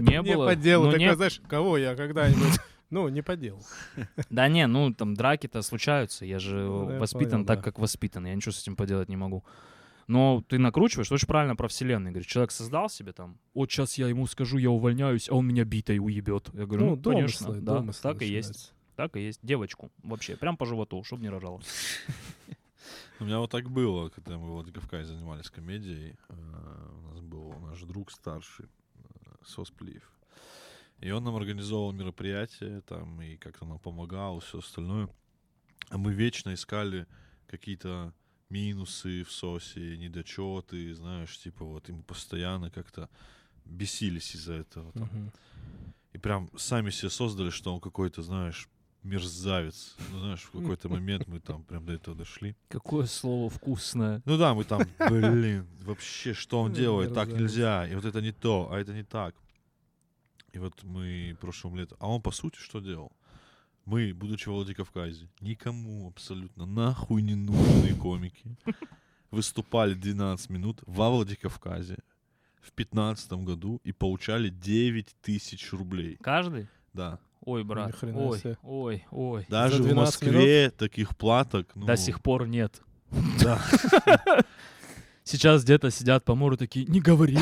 [0.00, 0.46] Не было.
[0.48, 0.84] по делу.
[0.86, 2.58] ну, Такой, не- знаешь, кого я когда-нибудь...
[2.90, 3.62] Ну, не по делу.
[4.28, 6.26] Да не, ну там драки-то случаются.
[6.26, 8.26] Я же Ну, воспитан так, как воспитан.
[8.26, 9.44] Я ничего с этим поделать не могу.
[10.12, 12.12] Но ты накручиваешь, очень правильно про вселенную.
[12.12, 15.64] Говорит, человек создал себе там, вот сейчас я ему скажу, я увольняюсь, а он меня
[15.64, 16.50] битой уебет.
[16.52, 19.40] Я говорю, ну, конечно, домыслы, да, домыслы так и есть, так и есть.
[19.42, 21.62] Девочку вообще, прям по животу, чтобы не рожала.
[23.20, 26.16] У меня вот так было, когда мы в Владикавказе занимались комедией.
[26.28, 29.00] э, У нас был наш друг старший, э,
[29.46, 30.10] Сосплиев.
[30.98, 35.08] И он нам организовал мероприятие, там, и как-то нам помогал, все остальное.
[35.88, 37.06] А мы вечно искали
[37.46, 38.12] какие-то
[38.52, 43.08] минусы в СОСе, недочеты, знаешь, типа вот, и мы постоянно как-то
[43.64, 44.92] бесились из-за этого.
[44.92, 45.32] там.
[46.12, 48.68] И прям сами себе создали, что он какой-то, знаешь,
[49.02, 49.96] мерзавец.
[50.12, 52.54] Ну, знаешь, в какой-то момент мы там прям до этого дошли.
[52.68, 54.20] Какое слово вкусное.
[54.26, 57.14] Ну да, мы там, блин, вообще, что он Ну, делает?
[57.14, 57.88] Так нельзя.
[57.88, 59.34] И вот это не то, а это не так.
[60.52, 61.96] И вот мы прошлым летом...
[62.00, 63.10] А он, по сути, что делал?
[63.84, 68.56] Мы, будучи в Владикавказе, никому абсолютно нахуй не нужные комики,
[69.30, 71.98] выступали 12 минут во Владикавказе
[72.60, 76.16] в 15 году и получали 9 тысяч рублей.
[76.22, 76.68] Каждый?
[76.92, 77.18] Да.
[77.44, 78.56] Ой, брат, ой, себе.
[78.62, 79.46] ой, ой.
[79.48, 81.66] Даже в 12 Москве таких платок...
[81.74, 82.80] Ну, До сих пор нет.
[83.42, 83.60] Да.
[85.24, 87.38] Сейчас где-то сидят по мору такие, не говори.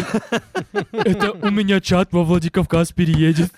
[0.92, 3.50] Это у меня чат во Владикавказ переедет.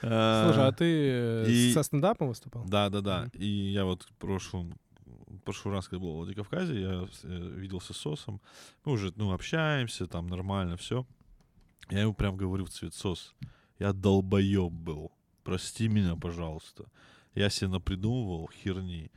[0.00, 2.64] Слушай, а ты э, и- со стендапом выступал?
[2.66, 3.30] Да, да, да.
[3.34, 4.74] И я вот в прошлом,
[5.06, 8.40] в прошлый раз, когда был в Владикавказе, я э, виделся с Сосом.
[8.84, 11.06] Мы уже, ну, общаемся, там нормально все.
[11.90, 13.34] Я ему прям говорю в цвет Сос,
[13.78, 15.10] я долбоеб был.
[15.42, 16.84] Прости меня, пожалуйста.
[17.34, 19.10] Я себе напридумывал херни.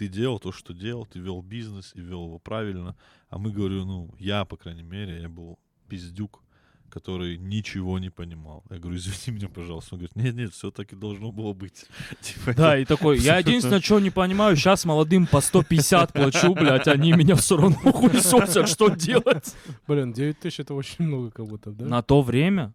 [0.00, 2.96] Ты делал то, что делал, ты вел бизнес и вел его правильно.
[3.28, 5.58] А мы, говорю, ну, я, по крайней мере, я был
[5.88, 6.42] пиздюк,
[6.88, 8.64] который ничего не понимал.
[8.70, 9.96] Я говорю, извини меня, пожалуйста.
[9.96, 11.84] Он говорит, нет, нет, все так и должно было быть.
[12.22, 16.88] Типа, Да, и такой, я единственное, что не понимаю, сейчас молодым по 150 плачу, блядь,
[16.88, 19.54] они меня все равно хуесосят, что делать?
[19.86, 21.84] Блин, 9 тысяч это очень много как будто, да?
[21.84, 22.72] На то время,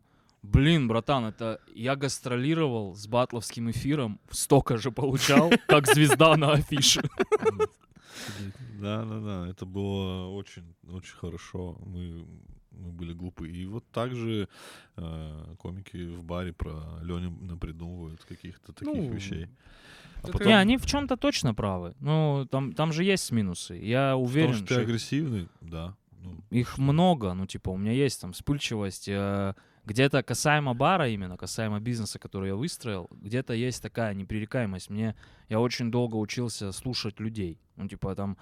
[0.51, 7.01] блин, братан, это я гастролировал с батловским эфиром, столько же получал, как звезда на афише.
[8.79, 11.77] Да, да, да, это было очень, очень хорошо.
[11.85, 12.25] Мы,
[12.71, 13.49] мы были глупы.
[13.49, 14.47] И вот также
[14.97, 19.47] э, комики в баре про Леню напридумывают каких-то таких Ну, вещей.
[20.23, 21.93] А потом, Не, они в чем-то точно правы.
[21.99, 23.75] Ну, там, там же есть минусы.
[23.75, 25.95] Я уверен, том, что ты что агрессивный, да.
[26.21, 27.33] ну, их много.
[27.33, 29.07] Ну, типа, у меня есть там вспыльчивость.
[29.07, 29.53] э,
[29.85, 34.89] Где-то касаемо бара именно, касаемо бизнеса, который я выстроил, где-то есть такая непререкаемость.
[34.89, 35.15] Мне,
[35.47, 37.59] я очень долго учился слушать людей.
[37.75, 38.37] Ну, типа, там,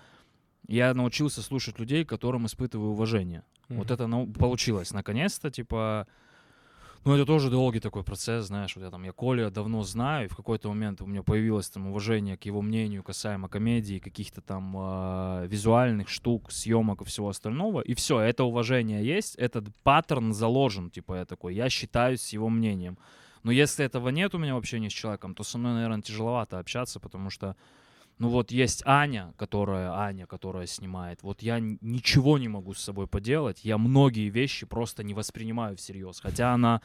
[0.68, 3.44] я научился слушать людей, которым испытываю уважение.
[3.68, 3.94] Вот Мгм.
[3.94, 6.08] это ну, получилось наконец-то, типа...
[7.06, 10.30] Ну, это тоже долгий такой процесс, знаешь, вот я там, я Коля давно знаю, и
[10.30, 14.74] в какой-то момент у меня появилось там уважение к его мнению касаемо комедии, каких-то там
[14.78, 20.90] а, визуальных штук, съемок и всего остального, и все, это уважение есть, этот паттерн заложен,
[20.90, 22.98] типа я такой, я считаюсь с его мнением.
[23.44, 26.58] Но если этого нет у меня в общении с человеком, то со мной, наверное, тяжеловато
[26.58, 27.58] общаться, потому что
[28.20, 31.24] ну вот есть Аня, которая Аня, которая снимает.
[31.24, 33.66] Вот я ничего не могу с собой поделать.
[33.66, 36.20] Я многие вещи просто не воспринимаю всерьез.
[36.20, 36.82] Хотя она,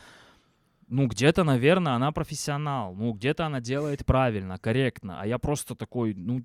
[0.88, 2.94] ну где-то, наверное, она профессионал.
[2.94, 5.20] Ну где-то она делает правильно, корректно.
[5.20, 6.42] А я просто такой, ну...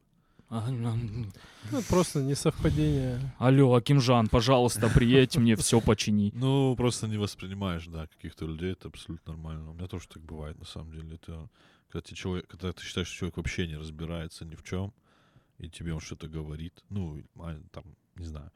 [0.49, 1.27] а, Ну,
[1.71, 3.19] это просто несовпадение.
[3.39, 6.31] Алло, Акимжан, пожалуйста, приедь мне все почини.
[6.35, 9.71] Ну, просто не воспринимаешь, да, каких-то людей, это абсолютно нормально.
[9.71, 11.15] У меня тоже так бывает, на самом деле.
[11.15, 11.49] Это
[11.93, 14.91] когда, ты человек, когда ты считаешь, что человек вообще не разбирается ни в чем,
[15.59, 17.83] и тебе он что-то говорит, ну, а, там,
[18.15, 18.51] не знаю,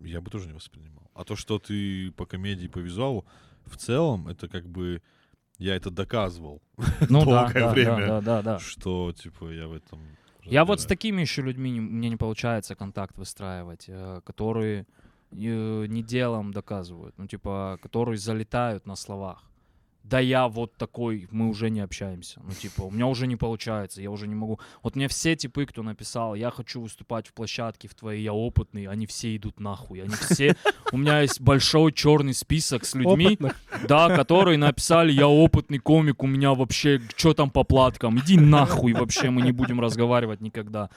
[0.00, 1.10] я бы тоже не воспринимал.
[1.14, 3.24] А то, что ты по комедии, по визуалу,
[3.66, 5.02] в целом, это как бы
[5.58, 6.62] я это доказывал,
[7.10, 7.96] Ну Долгое да, время.
[8.06, 8.58] да, да, да, да.
[8.60, 10.00] что, типа, я в этом
[10.44, 10.86] Я вот с разбираюсь.
[10.86, 14.86] такими еще людьми не- мне не получается контакт выстраивать, э, которые,
[15.32, 19.47] э, не делом доказывают, ну, типа, которые залетают на словах.
[20.08, 22.40] Да я вот такой, мы уже не общаемся.
[22.42, 24.58] Ну, типа, у меня уже не получается, я уже не могу.
[24.82, 28.86] Вот мне все типы, кто написал, я хочу выступать в площадке в твоей, я опытный,
[28.86, 30.02] они все идут нахуй.
[30.02, 30.56] Они все...
[30.92, 33.56] У меня есть большой черный список с людьми, Опытных.
[33.86, 38.94] да, которые написали, я опытный комик, у меня вообще, что там по платкам, иди нахуй
[38.94, 40.88] вообще, мы не будем разговаривать никогда.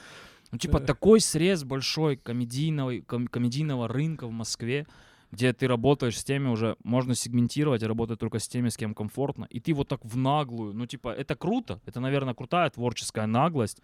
[0.52, 4.86] Ну, типа, такой срез большой комедийного, ком- комедийного рынка в Москве,
[5.32, 8.94] где ты работаешь с теми уже, можно сегментировать и работать только с теми, с кем
[8.94, 13.26] комфортно, и ты вот так в наглую, ну, типа, это круто, это, наверное, крутая творческая
[13.26, 13.80] наглость,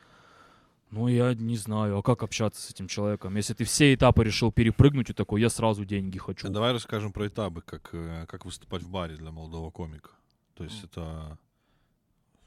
[0.91, 4.53] но я не знаю, а как общаться с этим человеком, если ты все этапы решил
[4.53, 6.49] перепрыгнуть и такой, я сразу деньги хочу.
[6.49, 10.11] Давай расскажем про этапы, как, э, как выступать в баре для молодого комика.
[10.55, 11.39] То есть это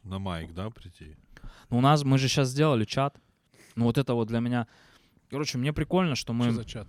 [0.03, 1.15] на майк, да, прийти?
[1.69, 3.19] Ну, у нас, мы же сейчас сделали чат,
[3.75, 4.67] ну, вот это вот для меня,
[5.31, 6.45] короче, мне прикольно, что мы...
[6.45, 6.87] Что за чат?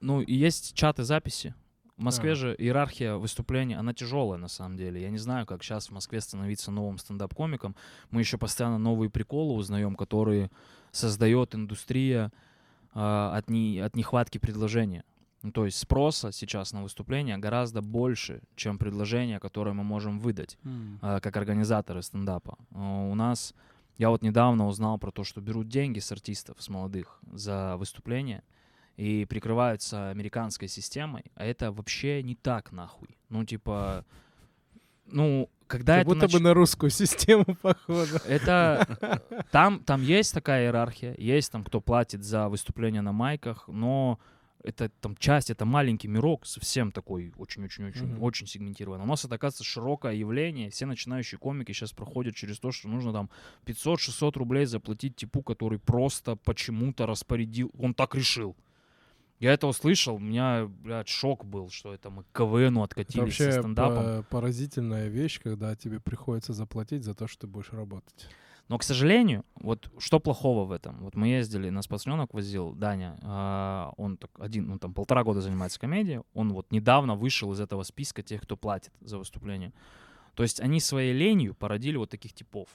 [0.00, 1.54] Ну, и есть чаты записи.
[1.96, 2.34] В Москве А.
[2.34, 5.02] же иерархия выступлений, она тяжелая на самом деле.
[5.02, 7.76] Я не знаю, как сейчас в Москве становиться новым стендап-комиком.
[8.10, 10.50] Мы еще постоянно новые приколы узнаем, которые
[10.92, 12.32] создает индустрия
[12.94, 15.04] а, от, не, от нехватки предложения.
[15.42, 20.58] Ну, то есть спроса сейчас на выступления гораздо больше, чем предложения, которые мы можем выдать
[21.02, 22.56] а, как организаторы стендапа.
[22.74, 23.54] А, У нас,
[23.98, 28.42] я вот недавно узнал про то, что берут деньги с артистов, с молодых, за выступления
[29.00, 33.08] и прикрываются американской системой, а это вообще не так нахуй.
[33.30, 34.04] Ну, типа,
[35.06, 38.20] ну, когда Как это будто нач- бы на русскую систему похоже.
[38.28, 38.86] это
[39.50, 44.18] там, там есть такая иерархия, есть там кто платит за выступления на майках, но
[44.62, 48.22] это там часть, это маленький мирок, совсем такой очень-очень-очень Мгм.
[48.22, 49.04] очень сегментированный.
[49.04, 50.68] У нас это, оказывается, широкое явление.
[50.68, 53.30] Все начинающие комики сейчас проходят через то, что нужно там
[53.64, 58.54] 500-600 рублей заплатить типу, который просто почему-то распорядил, он так решил.
[59.40, 63.36] Я это услышал, у меня, блядь, шок был, что это мы к КВНу Это откатились
[63.36, 64.22] со вообще стендапом.
[64.22, 68.26] по- поразительная вещь, когда тебе приходится заплатить за то, что ты будешь работать.
[68.68, 70.98] Но, к сожалению, вот что плохого в этом?
[71.00, 75.40] Вот мы ездили, нас пацаненок возил, Даня, а, он так один, ну там полтора года
[75.40, 79.72] занимается комедией, он вот недавно вышел из этого списка тех, кто платит за выступление.
[80.34, 82.68] То есть они своей ленью породили вот таких типов.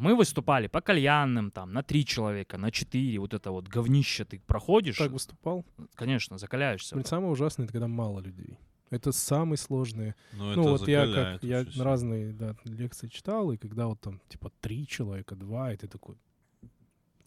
[0.00, 4.40] Мы выступали по кальянным, там, на три человека, на четыре, вот это вот говнище ты
[4.46, 5.64] проходишь, Так выступал.
[5.94, 6.94] конечно, закаляешься.
[6.94, 8.58] Блин, самое ужасное, это когда мало людей.
[8.88, 10.14] Это самый сложный.
[10.32, 14.20] Ну, ну это вот я как я разные да, лекции читал, и когда вот там
[14.28, 16.16] типа три человека, два, и ты такой,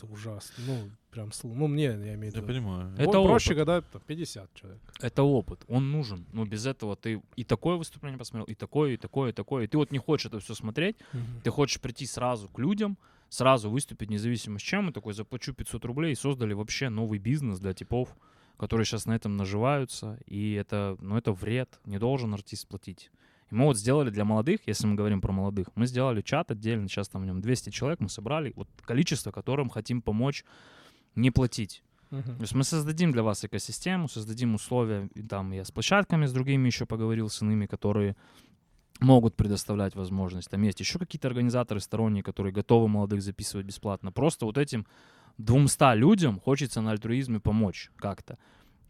[0.04, 0.63] это ужасно.
[0.68, 2.48] Ну прям, сл- ну мне я имею в Я виду.
[2.48, 2.94] понимаю.
[2.98, 3.58] Это Вот проще, опыт.
[3.58, 4.82] когда там, 50 человек.
[5.00, 6.26] Это опыт, он нужен.
[6.34, 9.63] Но без этого ты и такое выступление посмотрел, и такое, и такое, и такое.
[9.66, 10.96] И ты вот не хочешь это все смотреть,
[11.44, 12.98] ты хочешь прийти сразу к людям,
[13.30, 17.60] сразу выступить независимо с чем, и такой заплачу 500 рублей, и создали вообще новый бизнес
[17.60, 18.16] для типов,
[18.58, 23.12] которые сейчас на этом наживаются, и это, ну, это вред, не должен артист платить.
[23.54, 27.08] Мы вот сделали для молодых, если мы говорим про молодых, мы сделали чат отдельно, сейчас
[27.08, 30.44] там в нем 200 человек, мы собрали вот количество, которым хотим помочь
[31.16, 31.84] не платить.
[32.10, 36.32] То есть мы создадим для вас экосистему, создадим условия, и там я с площадками, с
[36.34, 38.16] другими еще поговорил, с иными, которые
[39.00, 40.50] могут предоставлять возможность.
[40.50, 44.12] Там есть еще какие-то организаторы сторонние, которые готовы молодых записывать бесплатно.
[44.12, 44.86] Просто вот этим
[45.39, 48.38] 200 людям хочется на альтруизме помочь как-то.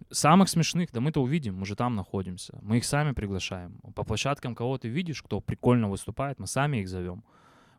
[0.10, 2.58] Самых смешных, да мы-то увидим, мы же там находимся.
[2.62, 3.80] Мы их сами приглашаем.
[3.96, 7.24] По площадкам кого ты видишь, кто прикольно выступает, мы сами их зовем.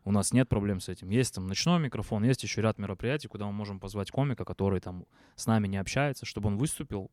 [0.03, 1.09] У нас нет проблем с этим.
[1.09, 5.05] Есть там ночной микрофон, есть еще ряд мероприятий, куда мы можем позвать комика, который там
[5.35, 7.09] с нами не общается, чтобы он выступил.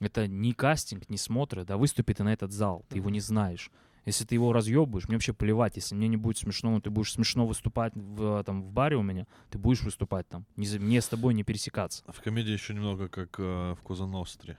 [0.00, 3.70] Это не кастинг, не смотры, да, выступи ты на этот зал, ты его не знаешь.
[4.06, 5.76] Если ты его разъебываешь, мне вообще плевать.
[5.76, 9.02] Если мне не будет смешно, ну, ты будешь смешно выступать в, там, в баре у
[9.02, 10.46] меня, ты будешь выступать там.
[10.56, 12.04] Не мне с тобой не пересекаться.
[12.06, 14.58] В комедии еще немного как э, в Козаностре.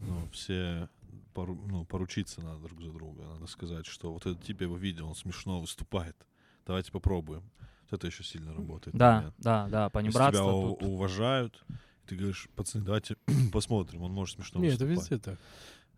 [0.00, 0.88] Ну, все
[1.34, 3.22] пору- ну, поручиться надо друг за друга.
[3.22, 6.16] Надо сказать, что вот этот тип я его видел, он смешно выступает.
[6.66, 7.42] Давайте попробуем.
[7.90, 8.96] Вот это еще сильно работает.
[8.96, 10.82] Да, да, да, понебратство тебя тут.
[10.82, 11.64] уважают,
[12.06, 13.16] ты говоришь, пацаны, давайте
[13.52, 15.10] посмотрим, он может смешно Нет, это выступать.
[15.10, 15.38] везде так.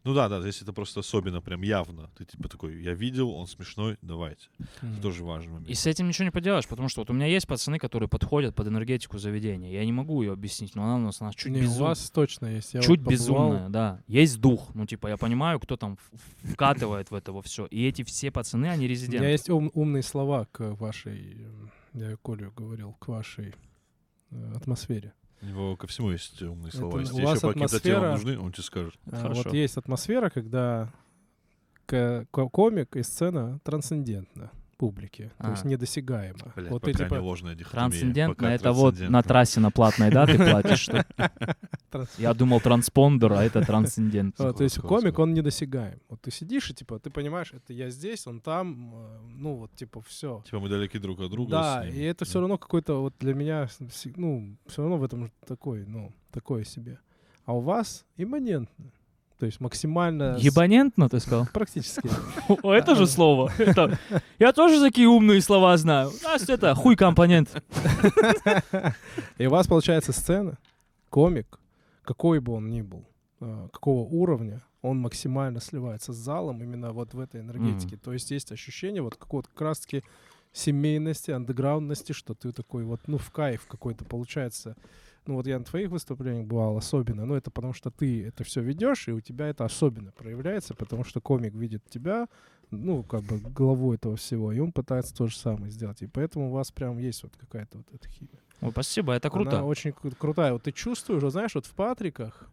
[0.05, 2.11] Ну да, да, если это просто особенно прям явно.
[2.19, 4.49] Ты типа такой, я видел, он смешной, давайте.
[4.59, 4.93] Мгм.
[4.95, 5.69] Это тоже важный момент.
[5.71, 8.55] И с этим ничего не поделаешь, потому что вот у меня есть пацаны, которые подходят
[8.57, 9.71] под энергетику заведения.
[9.71, 11.88] Я не могу ее объяснить, но она у нас, она чуть Не, у безумная.
[11.90, 12.75] вас точно есть.
[12.75, 13.11] Я вот чуть побывал.
[13.13, 14.03] безумная, да.
[14.09, 14.71] Есть дух.
[14.75, 15.96] Ну, типа, я понимаю, кто там
[16.42, 17.67] вкатывает в это во все.
[17.67, 19.25] И эти все пацаны, они У меня резиденты.
[19.27, 21.46] есть ум- умные слова к вашей,
[21.94, 23.55] я Колю говорил, к вашей
[24.31, 25.13] э, атмосфере.
[25.43, 26.97] У него ко всему есть умные Это слова.
[26.97, 28.95] у Если тебе вас еще по каким-то темам атмосфера- нужны, он тебе скажет.
[29.07, 29.43] Это А, хорошо.
[29.45, 30.88] Вот есть атмосфера, когда
[31.87, 34.51] комик и сцена трансцендентна.
[34.83, 35.68] Публике, то есть А.
[35.68, 36.52] недосягаемо.
[36.56, 37.90] Блядь, вот пока типа ложная дихотомия.
[37.90, 40.88] Трансцендентно это вот на трассе на платной, да, ты платишь?
[42.18, 44.37] Я думал транспондер, а это трансцендент.
[44.37, 46.00] То есть комик, он недосягаем.
[46.08, 49.72] Вот ты сидишь и типа, ты понимаешь, это я здесь, он там, э, ну вот
[49.76, 50.42] типа все.
[50.46, 51.50] Типа мы далеки друг от друга.
[51.50, 53.68] Да, и это все равно какой-то вот для меня,
[54.16, 56.98] ну, все равно в этом такой, ну, такое себе.
[57.44, 58.90] А у вас имманентно.
[59.43, 60.37] То есть максимально...
[60.38, 61.49] Ебанентно, ты сказал?
[61.53, 62.09] Практически.
[62.63, 63.51] Это же слово.
[64.38, 66.11] Я тоже такие умные слова знаю.
[66.11, 67.51] У нас это хуй компонент.
[69.38, 70.59] И у вас получается сцена,
[71.11, 71.59] комик,
[72.05, 73.05] какой бы он ни был,
[73.40, 77.97] э, какого уровня, он максимально сливается с залом именно вот в этой энергетике.
[77.97, 80.05] То есть есть ощущение вот какого-то как раз-таки
[80.53, 84.77] семейности, андеграундности, что ты такой вот, ну, в кайф какой-то получается.
[85.27, 88.60] Ну, вот я на твоих выступлениях бывал особенно, но это потому что ты это все
[88.60, 92.29] ведешь, и у тебя это особенно проявляется, потому что комик видит тебя,
[92.70, 96.02] ну, как бы главу этого всего, и он пытается то же самое сделать.
[96.02, 98.40] И поэтому у вас прям есть вот какая-то вот эта химия.
[98.60, 99.62] Ой, спасибо, это Она круто.
[99.62, 100.52] очень кру- крутая.
[100.54, 102.50] Вот ты чувствуешь, вот знаешь, вот в Патриках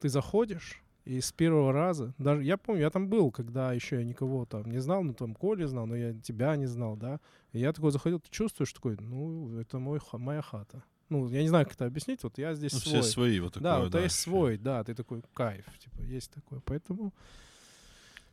[0.00, 4.04] ты заходишь, и с первого раза, даже я помню, я там был, когда еще я
[4.04, 7.20] никого там не знал, ну там Коли знал, но я тебя не знал, да.
[7.52, 10.82] И я такой заходил, ты чувствуешь такой, ну, это мой, моя хата.
[11.10, 13.02] Ну, я не знаю, как это объяснить, вот я здесь Ну, все свой.
[13.02, 14.38] свои вот да, такое, вот есть ощущение.
[14.38, 16.60] свой, да, ты такой кайф, типа, есть такое.
[16.64, 17.12] Поэтому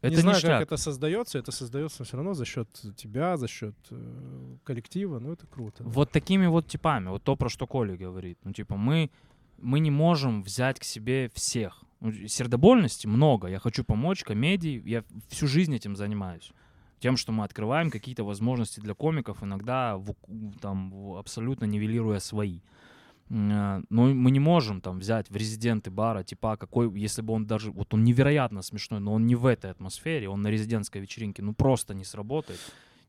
[0.01, 0.59] Это не знаю, ништяк.
[0.59, 5.33] как это создается, это создается все равно за счет тебя, за счет э, коллектива, ну
[5.33, 5.83] это круто.
[5.83, 5.89] да.
[5.89, 8.39] Вот такими вот типами, вот то, про что Коля говорит.
[8.43, 9.11] Ну, типа, мы,
[9.59, 11.83] мы не можем взять к себе всех.
[11.99, 13.47] Ну, сердобольности много.
[13.47, 14.81] Я хочу помочь комедии.
[14.85, 16.51] Я всю жизнь этим занимаюсь.
[17.01, 20.13] Тем, что мы открываем какие-то возможности для комиков, иногда в-
[20.61, 22.59] там, абсолютно нивелируя свои.
[23.29, 27.45] Э, Но мы не можем там взять в резиденты бара, типа, какой, если бы он
[27.47, 31.41] даже, вот он невероятно смешной, но он не в этой атмосфере, он на резидентской вечеринке,
[31.41, 32.59] ну просто не сработает.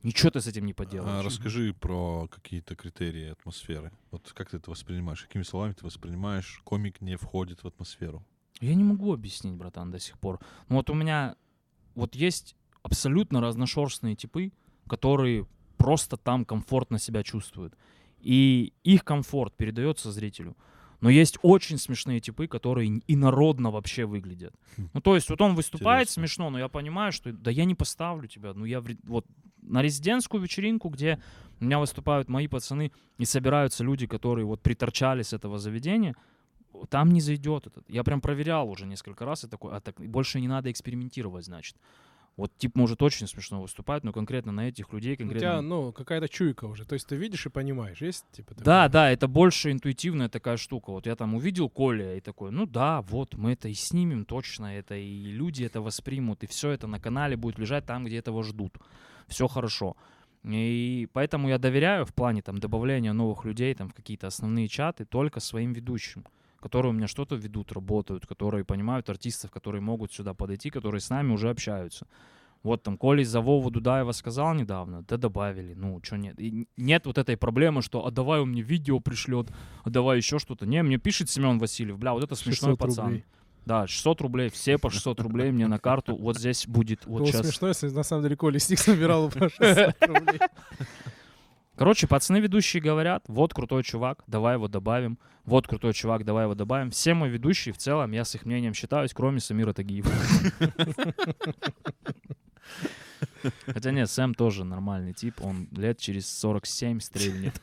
[0.03, 1.21] Ничего ты с этим не поделаешь.
[1.21, 3.91] А расскажи про какие-то критерии атмосферы.
[4.11, 5.23] Вот как ты это воспринимаешь?
[5.23, 8.23] Какими словами ты воспринимаешь, комик не входит в атмосферу?
[8.61, 10.39] Я не могу объяснить, братан, до сих пор.
[10.69, 11.35] Ну вот у меня
[11.95, 14.53] вот есть абсолютно разношерстные типы,
[14.89, 17.75] которые просто там комфортно себя чувствуют.
[18.21, 20.57] И их комфорт передается зрителю.
[21.01, 24.55] Но есть очень смешные типы, которые инородно вообще выглядят.
[24.77, 24.89] Хм.
[24.95, 26.21] Ну, то есть, вот он выступает Интересно.
[26.21, 28.55] смешно, но я понимаю, что да я не поставлю тебя.
[28.55, 29.27] Ну, я в вот
[29.63, 31.21] на резидентскую вечеринку, где
[31.61, 36.15] у меня выступают мои пацаны и собираются люди, которые вот приторчали с этого заведения,
[36.89, 37.85] там не зайдет этот.
[37.89, 41.77] Я прям проверял уже несколько раз и такой, а так больше не надо экспериментировать, значит.
[42.37, 45.41] Вот тип может очень смешно выступать, но конкретно на этих людей У конкретно...
[45.41, 46.87] тебя, ну, какая-то чуйка уже.
[46.87, 48.55] То есть ты видишь и понимаешь, есть типа?
[48.55, 50.91] Да, да, это больше интуитивная такая штука.
[50.91, 54.79] Вот я там увидел Коля и такой, ну да, вот мы это и снимем точно,
[54.79, 58.43] это и люди это воспримут, и все это на канале будет лежать там, где этого
[58.43, 58.79] ждут.
[59.29, 59.97] Все хорошо.
[60.45, 65.05] И поэтому я доверяю в плане там добавления новых людей там в какие-то основные чаты
[65.05, 66.25] только своим ведущим,
[66.63, 71.11] которые у меня что-то ведут, работают, которые понимают артистов, которые могут сюда подойти, которые с
[71.11, 72.07] нами уже общаются.
[72.63, 76.39] Вот там Коля за Вову Дудаева сказал недавно, да добавили, ну что нет.
[76.39, 79.49] И нет вот этой проблемы, что а давай он мне видео пришлет,
[79.83, 80.65] а давай еще что-то.
[80.65, 83.05] Не, мне пишет Семен Васильев, бля, вот это смешной 600 пацан.
[83.07, 83.25] рублей.
[83.67, 87.27] Да, 600 рублей, все по 600 рублей мне на карту, вот здесь будет, вот Было
[87.29, 87.47] сейчас.
[87.47, 90.41] смешно, если на самом деле Коля Стик собирал по 600 рублей.
[91.77, 95.19] Короче, пацаны ведущие говорят, вот крутой чувак, давай его добавим.
[95.45, 96.91] Вот крутой чувак, давай его добавим.
[96.91, 100.11] Все мои ведущие в целом, я с их мнением считаюсь, кроме Самира Тагиева.
[103.67, 107.61] Хотя нет, Сэм тоже нормальный тип, он лет через 47 стрельнет.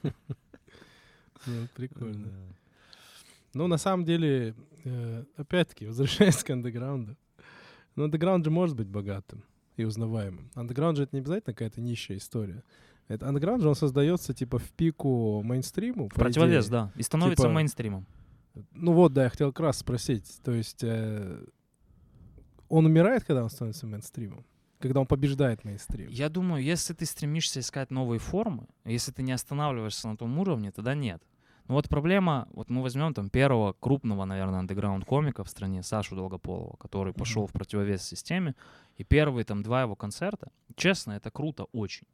[1.46, 2.28] Ну, Прикольно.
[3.54, 7.16] Ну, на самом деле, э, опять-таки, возвращаясь к андеграунду.
[7.96, 9.44] Ну, андеграунд же может быть богатым
[9.78, 10.52] и узнаваемым.
[10.54, 12.64] Андеграунд же это не обязательно какая-то нищая история.
[13.10, 16.08] Это андеграунд же он создается типа в пику мейнстриму.
[16.10, 16.72] В противовес, идее.
[16.72, 16.92] да.
[16.96, 18.06] И становится Типа- мейнстримом.
[18.72, 20.40] Ну вот, да, я хотел как раз спросить.
[20.44, 21.46] То есть э,
[22.70, 24.46] он умирает, когда он становится мейнстримом?
[24.80, 26.08] Когда он побеждает мейнстрим?
[26.10, 30.72] Я думаю, если ты стремишься искать новые формы, если ты не останавливаешься на том уровне,
[30.72, 31.22] тогда нет.
[31.68, 36.16] Но вот проблема, вот мы возьмем там первого крупного, наверное, андеграунд комика в стране, Сашу
[36.16, 38.56] Долгополова, который пошел в противовес системе,
[38.98, 42.08] и первые там два его концерта, честно, это круто очень.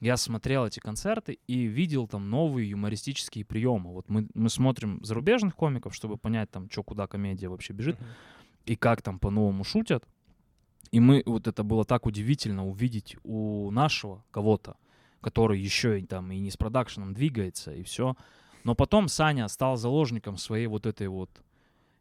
[0.00, 3.92] Я смотрел эти концерты и видел там новые юмористические приемы.
[3.92, 8.08] Вот мы, мы смотрим зарубежных комиков, чтобы понять там, что, куда комедия вообще бежит Мгм.
[8.66, 10.04] и как там по-новому шутят.
[10.90, 14.76] И мы, вот это было так удивительно увидеть у нашего кого-то,
[15.20, 18.16] который еще и там и не с продакшеном двигается, и все.
[18.62, 21.30] Но потом Саня стал заложником своей вот этой вот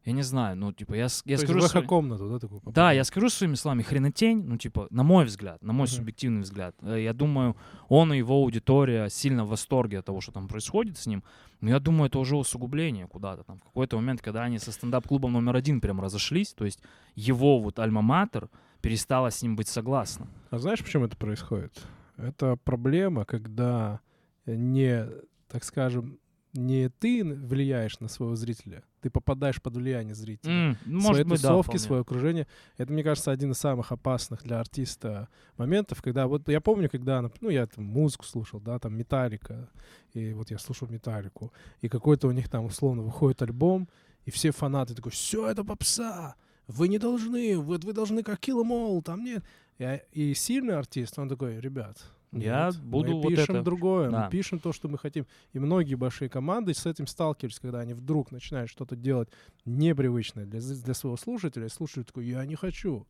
[0.05, 1.59] я не знаю, ну, типа, я, я То есть скажу...
[1.59, 2.59] в свои- эхо-комнату, да, такую?
[2.61, 2.95] Да, попали?
[2.95, 5.95] я скажу своими словами, хренотень, ну, типа, на мой взгляд, на мой Мгм.
[5.95, 6.75] субъективный взгляд.
[6.81, 7.55] Э, Я думаю,
[7.89, 11.23] он и его аудитория сильно в восторге от того, что там происходит с ним.
[11.61, 13.59] Но я думаю, это уже усугубление куда-то там.
[13.59, 16.81] В какой-то момент, когда они со стендап-клубом номер один прям разошлись, то есть
[17.15, 18.49] его вот альма-матер
[18.81, 20.27] перестала с ним быть согласна.
[20.49, 21.81] А знаешь, почему это происходит?
[22.17, 24.01] Это проблема, когда
[24.45, 25.07] не,
[25.47, 26.19] так скажем,
[26.53, 30.77] не ты влияешь на своего зрителя, ты попадаешь под влияние зрителя.
[30.85, 31.79] Ну, свои быть, да, тусовки, вполне.
[31.79, 32.47] свое окружение.
[32.77, 37.29] Это, мне кажется, один из самых опасных для артиста моментов, когда вот я помню, когда,
[37.41, 39.69] ну, я там музыку слушал, да, там Металлика,
[40.13, 41.51] и вот я слушал Металлику,
[41.81, 43.89] и какой-то у них там условно выходит альбом,
[44.25, 46.35] и все фанаты такой, все это попса,
[46.67, 49.43] вы не должны, вот вы должны как Kill 'Em All, там нет.
[49.79, 51.97] И, и сильный артист, он такой, ребят,
[52.33, 53.63] Я нет, буду мы вот пишем это».
[53.63, 54.25] другое, Да.
[54.25, 55.25] мы пишем то, что мы хотим.
[55.53, 59.29] И многие большие команды с этим сталкивались, когда они вдруг начинают что-то делать
[59.65, 63.05] непривычное для, для своего слушателя, и слушатель такой, я не хочу.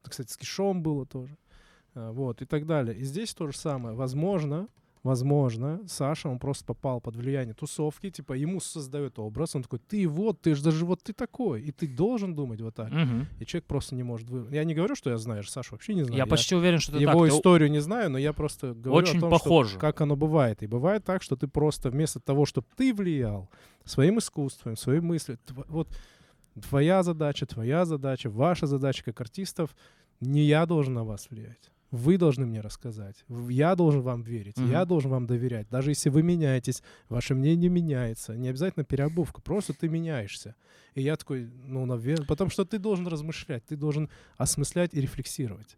[0.00, 1.36] Это, кстати, с Кишом было тоже.
[1.94, 2.96] А, Вот, и так далее.
[2.96, 3.94] И здесь то же самое.
[3.94, 4.68] Возможно,
[5.02, 10.06] возможно, Саша, он просто попал под влияние тусовки, типа, ему создает образ, он такой, ты
[10.06, 12.90] вот, ты же даже вот ты такой, и ты должен думать вот так.
[12.90, 13.26] Мгм.
[13.40, 14.46] И человек просто не может вы...
[14.54, 16.18] Я не говорю, что я знаю, Сашу вообще не знаю.
[16.18, 17.30] Я почти уверен, что это его так.
[17.30, 19.70] Ты историю не знаю, но я просто говорю Очень о том, похоже.
[19.70, 20.62] Что, как оно бывает.
[20.62, 23.50] И бывает так, что ты просто вместо того, чтобы ты влиял
[23.84, 25.88] своим искусством, своей мыслью, тв- вот
[26.68, 29.74] твоя задача, твоя задача, ваша задача как артистов,
[30.20, 31.70] не я должен на вас влиять.
[31.92, 33.22] Вы должны мне рассказать.
[33.28, 34.56] Я должен вам верить.
[34.56, 34.70] Мгм.
[34.70, 35.68] Я должен вам доверять.
[35.70, 38.34] Даже если вы меняетесь, ваше мнение меняется.
[38.34, 40.56] Не обязательно переобувка, просто ты меняешься.
[40.94, 45.76] И я такой, ну, наверное, потому что ты должен размышлять, ты должен осмыслять и рефлексировать.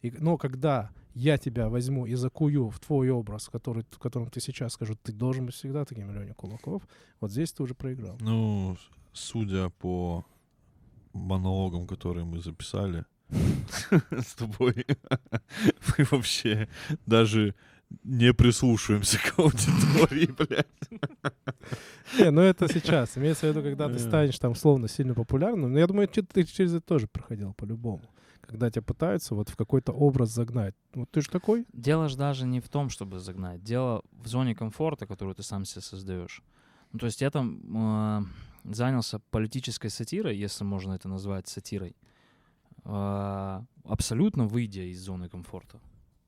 [0.00, 4.40] И, но когда я тебя возьму и закую в твой образ, который, в котором ты
[4.40, 6.82] сейчас скажу, ты должен быть всегда таким, Леня Кулаков,
[7.20, 8.16] вот здесь ты уже проиграл.
[8.20, 8.78] Ну,
[9.12, 10.24] судя по
[11.12, 13.04] монологам, которые мы записали
[14.10, 14.86] с тобой,
[15.98, 16.68] мы вообще
[17.06, 17.54] даже
[18.04, 20.66] не прислушиваемся к аудитории, блядь.
[22.18, 23.16] Не, ну это сейчас.
[23.16, 25.72] Имеется в виду, когда ты станешь там словно сильно популярным.
[25.72, 28.02] Но я думаю, ты через это тоже проходил по-любому.
[28.40, 30.74] Когда тебя пытаются вот в какой-то образ загнать.
[30.94, 31.66] Вот ты же такой.
[31.72, 33.62] Дело же даже не в том, чтобы загнать.
[33.62, 36.42] Дело в зоне комфорта, которую ты сам себе создаешь.
[36.92, 37.60] Ну, то есть я там
[38.64, 41.94] э, занялся политической сатирой, если можно это назвать сатирой,
[42.84, 45.80] абсолютно выйдя из зоны комфорта.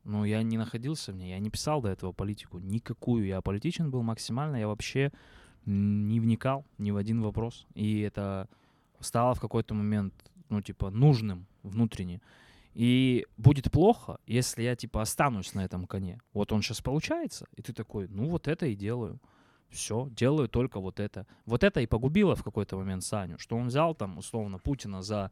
[0.04, 3.26] Но я не находился в ней, я не писал до этого политику никакую.
[3.26, 5.12] Я политичен был максимально, я вообще
[5.64, 7.66] не вникал ни в один вопрос.
[7.74, 8.48] И это
[8.98, 10.12] стало в какой-то момент,
[10.48, 12.20] ну, типа, нужным внутренне.
[12.74, 16.20] И будет плохо, если я, типа, останусь на этом коне.
[16.32, 19.20] Вот он сейчас получается, и ты такой, ну, вот это и делаю.
[19.68, 21.26] Все, делаю только вот это.
[21.46, 25.30] Вот это и погубило в какой-то момент Саню, что он взял там, условно, Путина за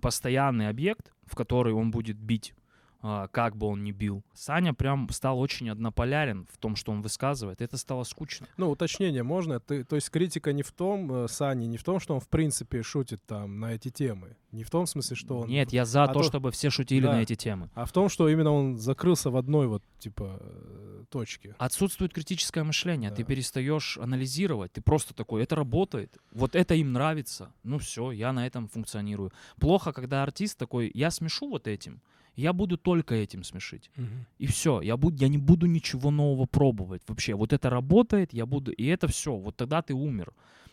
[0.00, 2.54] постоянный объект, в который он будет бить,
[3.02, 4.22] как бы он ни бил.
[4.34, 7.60] Саня прям стал очень однополярен в том, что он высказывает.
[7.62, 8.46] Это стало скучно.
[8.56, 9.58] Ну, уточнение можно?
[9.60, 12.28] Ты, то есть критика не в том, э, Сани, не в том, что он в
[12.28, 14.36] принципе шутит там на эти темы.
[14.52, 15.48] Не в том смысле, что он...
[15.48, 17.12] Нет, я за а то, то- чтобы все шутили Да.
[17.12, 17.70] на эти темы.
[17.74, 21.54] А в том, что именно он закрылся в одной вот, типа, э, точке.
[21.58, 23.24] Отсутствует критическое мышление, ты Да.
[23.24, 28.46] перестаешь анализировать, ты просто такой, это работает, вот это им нравится, ну все, я на
[28.46, 29.32] этом функционирую.
[29.58, 32.00] Плохо, когда артист такой, я смешу вот этим,
[32.40, 33.90] я буду только этим смешить.
[34.38, 37.34] И все, я, буду, я не буду ничего нового пробовать вообще.
[37.34, 40.32] Вот это работает, я буду, и это все, вот тогда ты умер.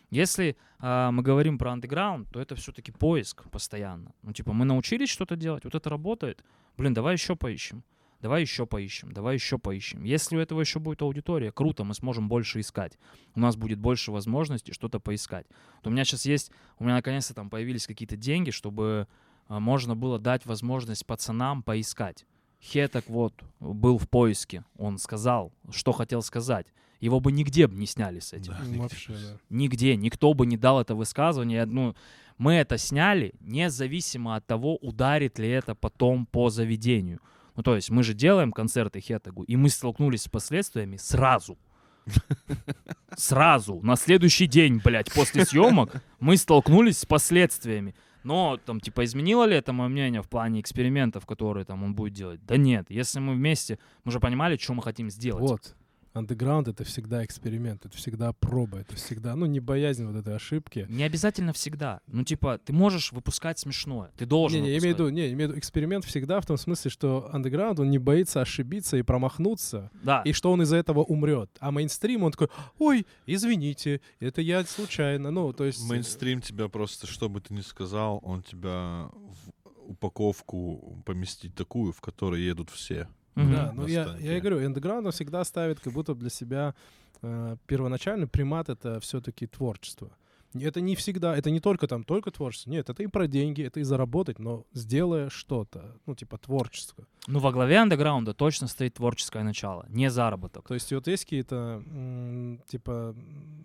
[0.10, 4.14] Если а, мы говорим про андеграунд, то это все-таки поиск постоянно.
[4.24, 6.44] Ну, типа, мы научились что-то делать, вот это работает.
[6.78, 7.84] Блин, давай еще поищем.
[8.20, 10.04] Давай еще поищем, давай еще поищем.
[10.04, 12.98] Если у этого еще будет аудитория, круто, мы сможем больше искать.
[13.36, 15.46] У нас будет больше возможностей что-то поискать.
[15.78, 19.08] Вот у меня сейчас есть, у меня наконец-то там появились какие-то деньги, чтобы
[19.50, 22.26] можно было дать возможность пацанам поискать.
[22.62, 26.68] Хеток вот был в поиске, он сказал, что хотел сказать.
[27.00, 28.54] Его бы нигде бы не сняли с этим.
[28.54, 28.80] Да, нигде.
[28.80, 29.38] Вообще, да.
[29.50, 31.66] Нигде, никто бы не дал это высказывание.
[31.66, 31.96] Ну,
[32.38, 37.20] мы это сняли, независимо от того, ударит ли это потом по заведению.
[37.56, 41.58] Ну, то есть мы же делаем концерты Хетагу, и мы столкнулись с последствиями сразу.
[43.18, 47.96] Сразу, на следующий день, блядь, после съемок мы столкнулись с последствиями.
[48.28, 52.12] Но, там, типа, изменило ли это мое мнение в плане экспериментов, которые там он будет
[52.12, 52.46] делать?
[52.46, 55.50] Да нет, если мы вместе, мы же понимали, что мы хотим сделать.
[55.50, 55.77] Вот.
[56.18, 60.86] Андеграунд— это всегда эксперимент, это всегда проба, это всегда, ну, не боязнь вот этой ошибки.
[60.90, 62.02] Не обязательно всегда.
[62.08, 64.12] Ну, типа, ты можешь выпускать смешное.
[64.18, 66.46] Ты должен Не, не, я имею в виду, не, имею в виду эксперимент всегда в
[66.46, 70.22] том смысле, что андеграунд, он не боится ошибиться и промахнуться, Да.
[70.26, 71.50] и что он из-за этого умрет.
[71.60, 72.50] А мейнстрим, он такой,
[72.80, 75.32] ой, извините, это я случайно.
[75.32, 75.88] Ну, то есть...
[75.90, 79.52] Мейнстрим тебя просто, что бы ты ни сказал, он тебя в
[79.88, 83.08] упаковку поместить такую, в которой едут все.
[83.38, 83.52] Мгм.
[83.52, 86.74] Да, ну я, я и говорю, андеграунд он всегда ставит как будто для себя
[87.22, 90.10] э, первоначальный примат— это все-таки творчество.
[90.56, 92.72] Это не всегда, это не только там, только творчество.
[92.72, 97.06] Нет, это и про деньги, это и заработать, но сделая что-то, ну, типа творчество.
[97.28, 100.68] Ну, во главе андеграунда точно стоит творческое начало, не заработок.
[100.68, 103.14] То есть вот есть какие-то, м, типа,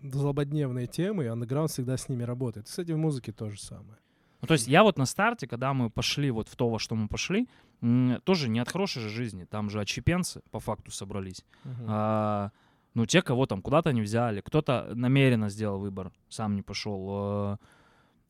[0.03, 2.67] злободневные темы, и андеграунд всегда с ними работает.
[2.67, 3.97] Кстати, в музыке то же самое.
[4.43, 6.95] Ну, то есть я вот на старте, когда мы пошли вот в то, во что
[6.97, 7.49] мы пошли,
[8.25, 11.45] тоже не от хорошей же жизни, там же отщепенцы по факту собрались.
[11.87, 12.51] А,
[12.95, 17.09] ну, те, кого там куда-то не взяли, кто-то намеренно сделал выбор, сам не пошел.
[17.11, 17.57] э,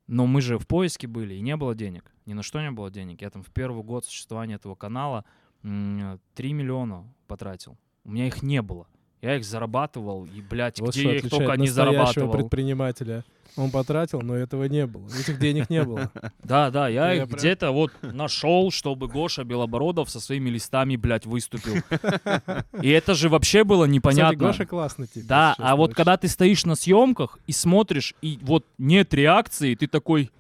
[0.06, 2.12] Но мы же в поиске были, и не было денег.
[2.26, 3.22] Ни на что не было денег.
[3.22, 5.24] Я там в первый год существования этого канала
[5.64, 7.76] м, 3 миллиона потратил.
[8.04, 8.86] У меня их не было.
[9.22, 12.32] Я их зарабатывал, и, блядь, Вот где я их только не зарабатывал.
[12.32, 13.24] предпринимателя.
[13.54, 15.06] Он потратил, но этого не было.
[15.08, 16.10] Этих денег не было.
[16.42, 21.82] Да, да, я, их где-то вот нашел, чтобы Гоша Белобородов со своими листами, блядь, выступил.
[22.82, 24.38] И это же вообще было Кстати, непонятно.
[24.38, 25.26] Гоша классный тип.
[25.26, 29.86] Да, а вот когда ты стоишь на съемках и смотришь, и вот нет реакции, ты
[29.86, 30.30] такой,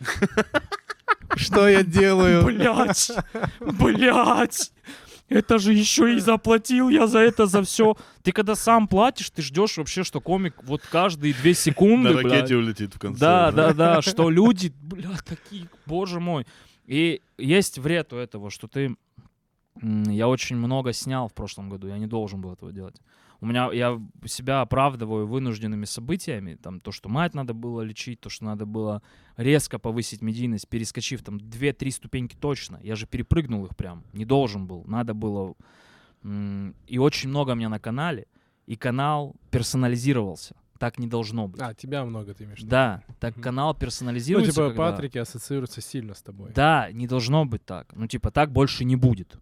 [1.36, 2.44] Что я делаю?
[2.46, 3.10] блядь,
[3.60, 4.72] блядь,
[5.28, 7.96] это же еще и заплатил я за это, за все.
[8.22, 12.56] Ты когда сам платишь, ты ждешь вообще, что комик вот каждые две секунды, На ракете
[12.56, 13.20] улетит в конце.
[13.20, 16.46] Да, да, да, что люди, бля, такие, боже мой.
[16.86, 18.96] И есть вред у этого, что ты...
[19.82, 22.96] Я очень много снял в прошлом году, я не должен был этого делать.
[23.44, 28.30] У меня, я себя оправдываю вынужденными событиями, там, то, что мать надо было лечить, то,
[28.30, 29.02] что надо было
[29.36, 32.80] резко повысить медийность, перескочив там 2-3 ступеньки точно.
[32.82, 35.56] Я же перепрыгнул их прям, не должен был, надо было.
[36.86, 38.28] И очень много у меня на канале,
[38.64, 40.56] и канал персонализировался.
[40.78, 41.60] Так не должно быть.
[41.60, 42.62] А, тебя много ты имеешь.
[42.62, 43.42] Да, так Мгм.
[43.42, 44.52] канал Ну, персонализируется.
[44.52, 46.50] типа, когда- Патрики ассоциируются сильно с тобой.
[46.54, 47.92] Да, не должно быть так.
[47.94, 49.36] Ну, типа, так больше не будет.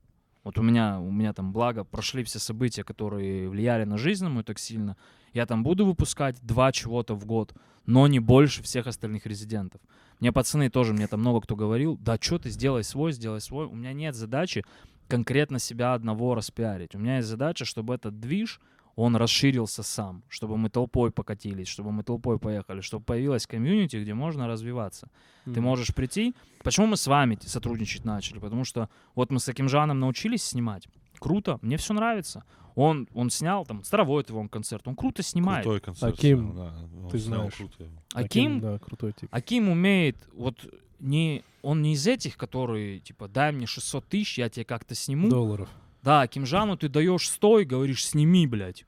[0.45, 4.43] Вот у меня, у меня там, благо, прошли все события, которые влияли на жизнь мою
[4.43, 4.97] так сильно.
[5.33, 7.55] Я там буду выпускать два чего-то в год,
[7.87, 9.81] но не больше всех остальных резидентов.
[10.21, 13.67] Мне пацаны тоже, мне там много кто говорил, да что ты, сделай свой, сделай свой.
[13.67, 14.65] У меня нет задачи
[15.09, 16.95] конкретно себя одного распиарить.
[16.95, 18.61] У меня есть задача, чтобы этот движ,
[18.97, 24.15] он расширился сам, чтобы мы толпой покатились, чтобы мы толпой поехали, чтобы появилась комьюнити, где
[24.15, 25.09] можно развиваться.
[25.45, 25.63] Ты Мгм.
[25.63, 26.35] можешь прийти.
[26.63, 28.39] Почему мы с вами сотрудничать начали?
[28.39, 30.89] Потому что вот мы с таким Жаном научились снимать.
[31.19, 32.45] Круто, мне все нравится.
[32.75, 35.63] Он, он снял там Старовой его он концерт, он круто снимает.
[35.65, 36.15] Крутой концерт.
[36.15, 36.75] Аким, снял, да,
[37.05, 37.55] он ты снял знаешь.
[37.55, 37.89] круто.
[38.15, 39.29] Аким, Да, крутой тип.
[39.31, 40.57] Аким умеет, вот
[40.99, 45.29] не, он не из этих, которые типа дай мне 600 тысяч, я тебе как-то сниму.
[45.29, 45.69] Долларов.
[46.03, 48.85] Да, Кимжану ты даешь 100 и говоришь, сними, блядь.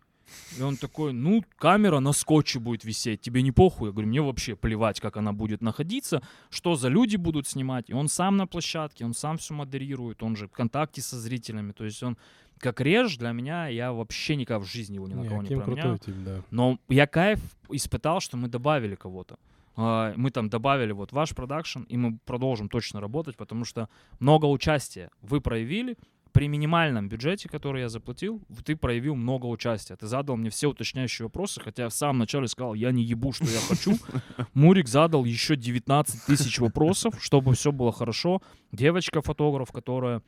[0.58, 3.88] И он такой, ну, камера на скотче будет висеть, тебе не похуй.
[3.88, 7.88] Я говорю, мне вообще плевать, как она будет находиться, что за люди будут снимать.
[7.88, 11.72] И он сам на площадке, он сам все модерирует, он же в контакте со зрителями.
[11.72, 12.16] То есть он
[12.58, 15.48] как реж для меня, я вообще никогда в жизни его ни на Не, кого не
[15.48, 15.98] променяю.
[15.98, 16.42] крутой тип, да.
[16.50, 19.38] Но я кайф испытал, что мы добавили кого-то.
[19.76, 23.88] А, Мы там добавили вот ваш продакшн, и мы продолжим точно работать, потому что
[24.20, 25.96] много участия вы проявили.
[26.35, 29.95] При минимальном бюджете, который я заплатил, ты проявил много участия.
[29.95, 33.32] Ты задал мне все уточняющие вопросы, хотя я в самом начале сказал, я не ебу,
[33.32, 33.97] что я хочу.
[34.53, 38.43] Мурик задал еще 19 тысяч вопросов, чтобы все было хорошо.
[38.72, 40.22] Девочка-фотограф, которая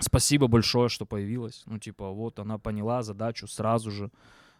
[0.00, 1.64] Спасибо большое, что появилась.
[1.66, 4.10] Ну, типа, вот она поняла задачу сразу же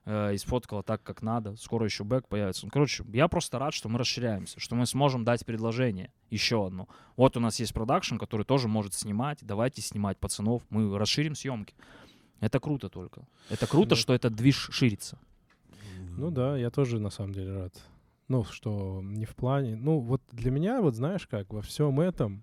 [0.04, 1.56] э, и сфоткала так, как надо.
[1.56, 2.66] Скоро еще бэк появится.
[2.66, 6.88] Ну, короче, я просто рад, что мы расширяемся, что мы сможем дать предложение еще одно.
[7.16, 9.38] Вот у нас есть продакшн, который тоже может снимать.
[9.42, 10.62] Давайте снимать пацанов.
[10.70, 11.74] Мы расширим съемки.
[12.40, 13.26] Это круто только.
[13.50, 13.96] Это круто, Да.
[13.96, 15.18] что этот движ ширится.
[16.16, 17.74] Ну да, я тоже на самом деле рад.
[18.28, 19.76] Ну, что не в плане...
[19.76, 22.42] Ну, вот для меня, вот знаешь как, во всем этом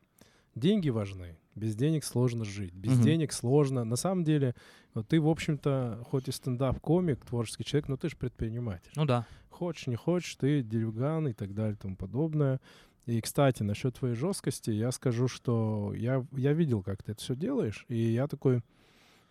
[0.55, 1.37] деньги важны.
[1.55, 2.73] Без денег сложно жить.
[2.73, 3.03] Без Мгм.
[3.03, 3.83] денег сложно.
[3.83, 4.55] На самом деле,
[4.93, 8.91] вот ты, в общем-то, хоть и стендап-комик, творческий человек, но ты же предприниматель.
[8.95, 9.25] Ну да.
[9.49, 12.59] Хочешь, не хочешь, ты дельган и так далее и тому подобное.
[13.05, 17.35] И, кстати, насчет твоей жесткости, я скажу, что я, я видел, как ты это все
[17.35, 18.61] делаешь, и я такой,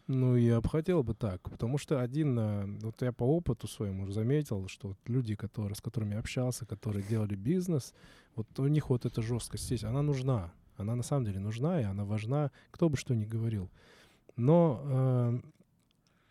[0.08, 4.02] ну, я бы хотел бы так, потому что один, а, вот я по опыту своему
[4.02, 7.94] уже заметил, что вот люди, которые, с которыми я общался, которые делали бизнес,
[8.34, 11.84] вот у них вот эта жесткость есть, она нужна, она на самом деле нужна, и
[11.84, 13.70] она важна, кто бы что ни говорил.
[14.36, 15.38] Но э,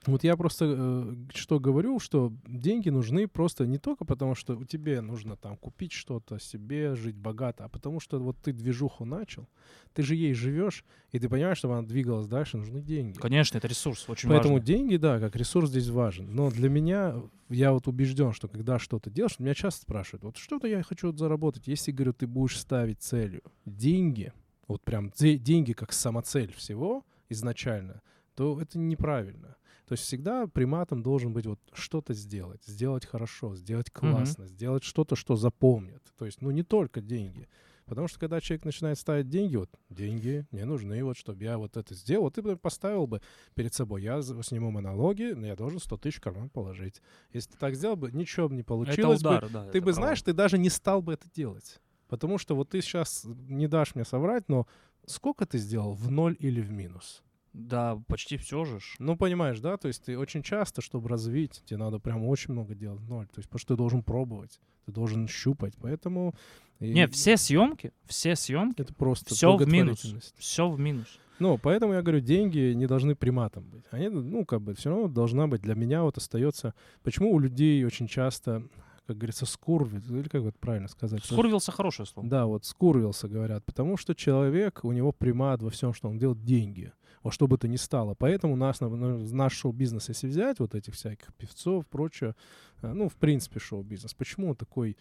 [0.08, 4.64] Вот я просто э, что говорю, что деньги нужны просто не только потому, что у
[4.64, 9.47] тебе нужно там купить что-то себе, жить богато, а потому что вот ты движуху начал,
[9.93, 13.18] ты же ей живешь, и ты понимаешь, чтобы она двигалась дальше, нужны деньги.
[13.18, 14.66] Конечно, это ресурс, очень Поэтому важный.
[14.66, 16.34] деньги, да, как ресурс здесь важен.
[16.34, 17.16] Но для меня,
[17.49, 21.20] я вот убежден, что когда что-то делаешь, меня часто спрашивают, вот что-то я хочу вот
[21.20, 21.68] заработать.
[21.68, 24.32] Если, говорю, ты будешь ставить целью деньги,
[24.68, 28.01] вот прям де- деньги как самоцель всего изначально,
[28.36, 29.55] то это неправильно.
[29.88, 35.16] То есть всегда приматом должен быть вот что-то сделать, сделать хорошо, сделать классно, сделать что-то,
[35.16, 36.04] что запомнят.
[36.18, 37.48] То есть, ну, не только деньги.
[37.86, 41.78] Потому что когда человек начинает ставить деньги, вот деньги мне нужны, вот чтобы я вот
[41.78, 43.22] это сделал, вот ты бы поставил бы
[43.56, 47.02] перед собой, я сниму монологи, но я должен 100 тысяч в карман положить.
[47.32, 49.30] Если ты так сделал бы, ничего бы не Это получилось бы.
[49.30, 49.64] удар, да.
[49.64, 49.94] Ты это бы правда.
[49.94, 51.80] знаешь, ты даже не стал бы это делать.
[52.10, 54.68] Потому что вот ты сейчас не дашь мне соврать, но
[55.06, 57.24] сколько ты сделал в ноль или в минус?
[57.58, 58.80] Да, почти все же.
[58.80, 58.95] ж.
[58.99, 59.78] Ну, понимаешь, да?
[59.78, 63.26] То есть ты очень часто, чтобы развить, тебе надо прям очень много делать ноль.
[63.26, 65.74] То есть потому что ты должен пробовать, ты должен щупать.
[65.82, 66.36] Поэтому...
[66.80, 70.05] и Не, все съемки, все съемки, Это просто все в минус.
[70.38, 71.20] Все в минус.
[71.39, 73.84] Ну, поэтому я говорю, деньги не должны приматом быть.
[73.89, 75.62] Они, ну, как бы, все равно должна быть.
[75.62, 76.76] Для меня вот остается...
[77.01, 78.64] Почему у людей очень часто,
[79.08, 81.24] как говорится, скурвит, или как вот правильно сказать?
[81.24, 82.28] Скурвился хорошее слово.
[82.30, 83.64] Да, вот скурвился, говорят.
[83.66, 86.91] Потому что человек, у него примат во всем, что он делает, деньги.
[87.24, 88.14] Во что бы то ни стало.
[88.16, 92.36] Поэтому наш, на- наш шоу-бизнес, если взять вот этих всяких певцов, прочее,
[92.82, 94.97] э, ну, в принципе, шоу-бизнес, почему он такой,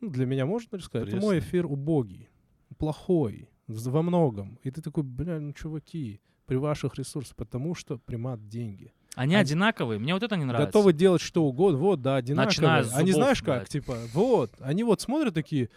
[0.00, 1.48] ну, для меня, можно сказать, это мой Пресный.
[1.48, 2.28] эфир убогий,
[2.78, 4.58] плохой, во многом.
[4.64, 8.92] И ты такой, бля, ну, чуваки, при ваших ресурсах, потому что примат деньги.
[9.16, 10.66] Они Они- одинаковые, мне вот это не нравится.
[10.68, 11.78] Готовы делать что угодно.
[11.80, 12.46] Вот, да, одинаковые.
[12.46, 13.68] Начиная с Они зубов, знаешь как, блядь.
[13.70, 15.70] типа, вот, они вот смотрят такие,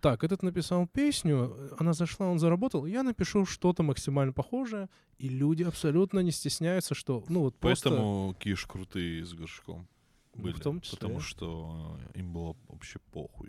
[0.00, 4.88] так, этот написал песню, она зашла, он заработал, я напишу что-то максимально похожее,
[5.18, 7.90] и люди абсолютно не стесняются, что, ну вот просто...
[7.90, 9.86] Поэтому Киш крутые с горшком
[10.34, 10.54] Ну, были.
[10.54, 10.98] в том числе.
[10.98, 13.48] Потому что им было вообще похуй.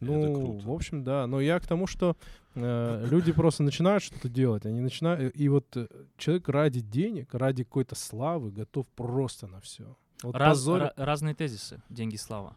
[0.00, 0.66] это Ну, круто.
[0.68, 1.26] в общем, да.
[1.28, 2.16] Но я к тому, что
[2.54, 4.64] люди просто начинают что-то делать.
[4.66, 5.34] Они начинают...
[5.36, 5.86] И вот э,
[6.16, 9.96] человек ради денег, ради какой-то славы готов просто на все.
[10.22, 11.82] Вот Раз- ра- разные тезисы.
[11.88, 12.56] Деньги, слава.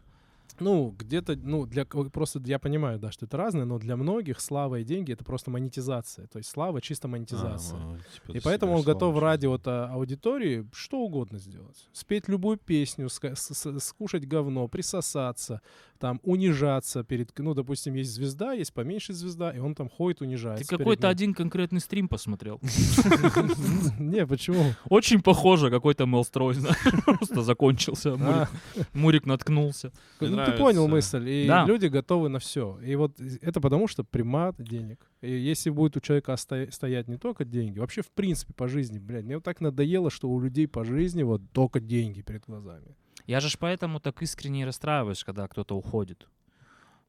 [0.60, 4.80] Ну, где-то, ну, для просто я понимаю, да, что это разное, но для многих слава
[4.80, 6.26] и деньги это просто монетизация.
[6.28, 7.78] То есть слава чисто монетизация.
[7.78, 11.88] А, ну, типа, и поэтому он готов ради вот а, аудитории что угодно сделать.
[11.94, 15.62] Спеть любую песню, ска- с- с- скушать говно, присосаться,
[15.98, 17.38] там, унижаться перед...
[17.38, 20.68] Ну, допустим, есть звезда, есть поменьше звезда, и он там ходит, Ты унижается.
[20.68, 22.60] перед какой-то один конкретный стрим посмотрел.
[24.00, 24.74] Не, почему?
[24.90, 26.56] Очень похоже, какой-то Мелстрой,
[27.06, 28.14] просто закончился.
[28.20, 28.48] А,
[28.94, 29.92] Мурик, наткнулся.
[30.20, 31.28] Ну, ты понял мысль.
[31.28, 32.80] И люди готовы на все.
[32.84, 35.00] И вот это потому, что примат денег.
[35.22, 39.26] И если будет у человека стоять не только деньги, вообще в принципе по жизни, блядь,
[39.26, 42.96] мне вот так надоело, что у людей по жизни вот только деньги перед глазами.
[43.28, 46.28] Я же ж поэтому так искренне расстраиваюсь, когда кто-то уходит.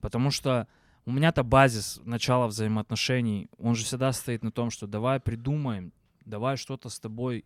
[0.01, 0.67] Потому что
[1.07, 5.93] у меня-то базис начала взаимоотношений, он же всегда стоит на том, что давай придумаем,
[6.25, 7.45] давай что-то с тобой,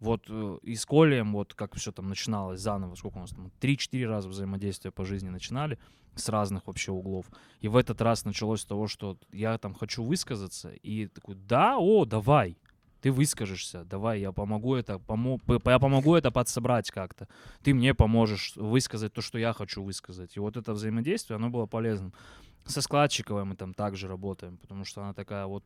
[0.00, 3.50] вот э, и с Колем, вот как все там начиналось заново, сколько у нас там,
[3.60, 5.78] 3-4 раза взаимодействия по жизни начинали,
[6.14, 7.26] с разных вообще углов.
[7.60, 11.76] И в этот раз началось с того, что я там хочу высказаться, и такой, да,
[11.78, 12.56] о, давай,
[13.04, 17.28] ты выскажешься, давай, я помогу это, помо- я помогу это подсобрать как-то
[17.62, 20.38] ты мне поможешь высказать то, что я хочу высказать.
[20.38, 22.14] И вот это взаимодействие, оно было полезным.
[22.64, 25.62] Со Складчиковой мы там также работаем, потому что она такая вот,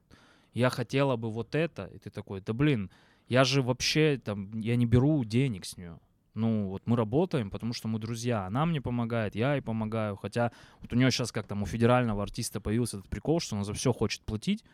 [0.53, 2.91] я хотела бы вот это, и ты такой, да блин,
[3.29, 6.01] я же вообще там, я не беру денег с нее.
[6.35, 8.47] Ну, вот мы работаем, потому что мы друзья.
[8.47, 10.17] Она мне помогает, я ей помогаю.
[10.17, 13.65] Хотя вот у нее сейчас как там у федерального артиста появился этот прикол, что она
[13.65, 14.65] за все хочет платить.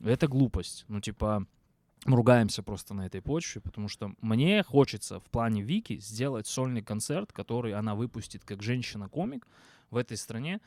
[0.00, 0.84] Это глупость.
[0.88, 1.46] Ну, типа,
[2.04, 6.82] мы ругаемся просто на этой почве, потому что мне хочется в плане Вики сделать сольный
[6.82, 9.46] концерт, который она выпустит как женщина-комик
[9.90, 10.60] в этой стране,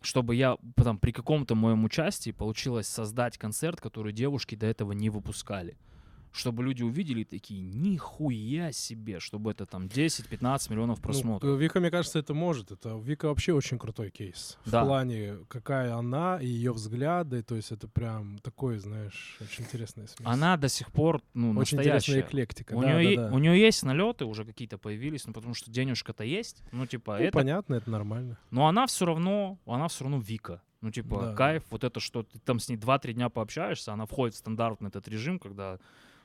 [0.00, 5.10] чтобы я потом при каком-то моем участии получилось создать концерт, который девушки до этого не
[5.10, 5.76] выпускали.
[6.38, 11.50] Чтобы люди увидели такие, нихуя себе, чтобы это там 10-15 миллионов просмотров.
[11.50, 12.70] Ну, Вика, мне кажется, это может.
[12.70, 14.56] Это Вика вообще очень крутой кейс.
[14.64, 14.84] Да.
[14.84, 17.42] В плане, какая она и ее взгляды.
[17.42, 20.24] То есть это прям такой, знаешь, очень интересная смесь.
[20.26, 21.96] Она до сих пор, ну, очень настоящая.
[21.96, 22.74] интересная эклектика.
[22.74, 23.34] У, да, нее, да, да.
[23.34, 26.62] у нее есть налеты, уже какие-то появились, ну потому что денежка-то есть.
[26.70, 28.38] Ну, типа, Ну, это понятно, это нормально.
[28.52, 30.62] Но она все равно, она все равно Вика.
[30.82, 31.34] Ну, типа, Да.
[31.34, 34.88] кайф, вот это, что ты там с ней 2-3 дня пообщаешься, она входит в стандартный
[34.90, 35.80] этот режим, когда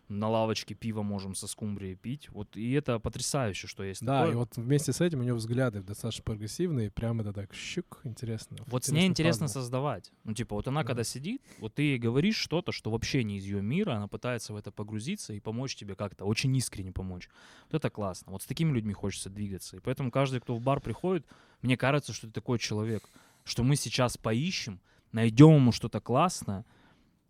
[0.09, 2.29] на лавочке пиво можем со скумбрией пить.
[2.31, 4.33] Вот и это потрясающе, что есть Да, такое.
[4.33, 8.57] и вот вместе с этим у него взгляды достаточно прогрессивные, прям это так щук, интересно.
[8.67, 9.53] Вот с ней интересно пазл.
[9.59, 10.11] создавать.
[10.23, 10.87] Ну, типа, вот она Да.
[10.87, 14.53] когда сидит, вот ты ей говоришь что-то, что вообще не из ее мира, она пытается
[14.53, 17.29] в это погрузиться и помочь тебе как-то, очень искренне помочь.
[17.71, 18.33] Вот это классно.
[18.33, 19.77] Вот с такими людьми хочется двигаться.
[19.77, 21.25] И поэтому каждый, кто в бар приходит,
[21.61, 23.03] мне кажется, что ты такой человек,
[23.45, 24.79] что мы сейчас поищем,
[25.11, 26.65] найдем ему что-то классное.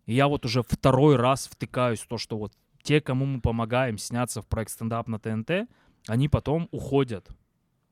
[0.06, 2.52] И я вот уже второй раз втыкаюсь в то, что вот
[2.82, 5.68] те, кому мы помогаем сняться в проект стендап на ТНТ,
[6.06, 7.28] они потом уходят.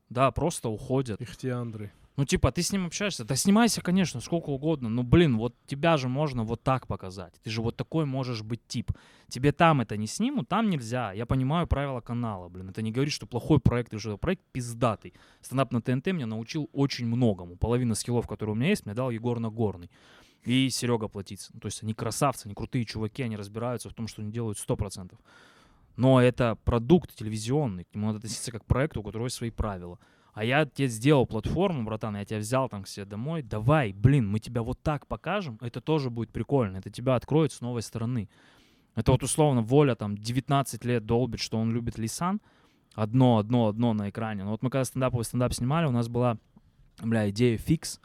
[0.09, 1.19] Да, просто уходят.
[1.21, 1.91] Ихтиандры.
[2.15, 5.97] Ну, типа, ты с ним общаешься, да снимайся, конечно, сколько угодно, но, блин, вот тебя
[5.97, 7.33] же можно вот так показать.
[7.41, 8.91] Ты же вот такой можешь быть тип.
[9.29, 11.11] Тебе там это не снимут, там нельзя.
[11.11, 12.69] Я понимаю правила канала, блин.
[12.69, 15.15] Это не говорит, что плохой проект или что проект пиздатый.
[15.41, 17.55] Стендап на ТНТ меня научил очень многому.
[17.55, 19.89] Половина скиллов, которые у меня есть, мне дал Егор Нагорный.
[20.45, 21.51] И Серега Платицын.
[21.53, 24.57] Ну, То есть они красавцы, они крутые чуваки, они разбираются в том, что они делают
[24.57, 25.17] 100%.
[25.95, 29.51] Но это продукт телевизионный, к нему надо относиться как к проекту, у которого есть свои
[29.51, 29.99] правила.
[30.33, 33.43] А я тебе сделал платформу, братан, я тебя взял там к себе домой.
[33.43, 35.59] Давай, блин, мы тебя вот так покажем.
[35.61, 36.77] Это тоже будет прикольно.
[36.77, 38.27] Это тебя откроет с новой стороны.
[38.95, 42.41] Это вот условно Воля там 19 лет долбит, что он любит Лисан.
[42.95, 44.43] Одно, одно, одно на экране.
[44.43, 46.37] Но вот мы когда стендаповый стендап снимали, у нас была,
[47.01, 47.99] бля, идея фикс.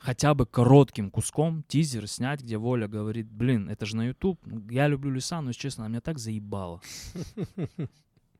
[0.00, 4.40] Хотя бы коротким куском тизер снять, где Воля говорит, блин, это же на YouTube.
[4.70, 6.80] Я люблю Лисан, но, честно, она меня так заебала.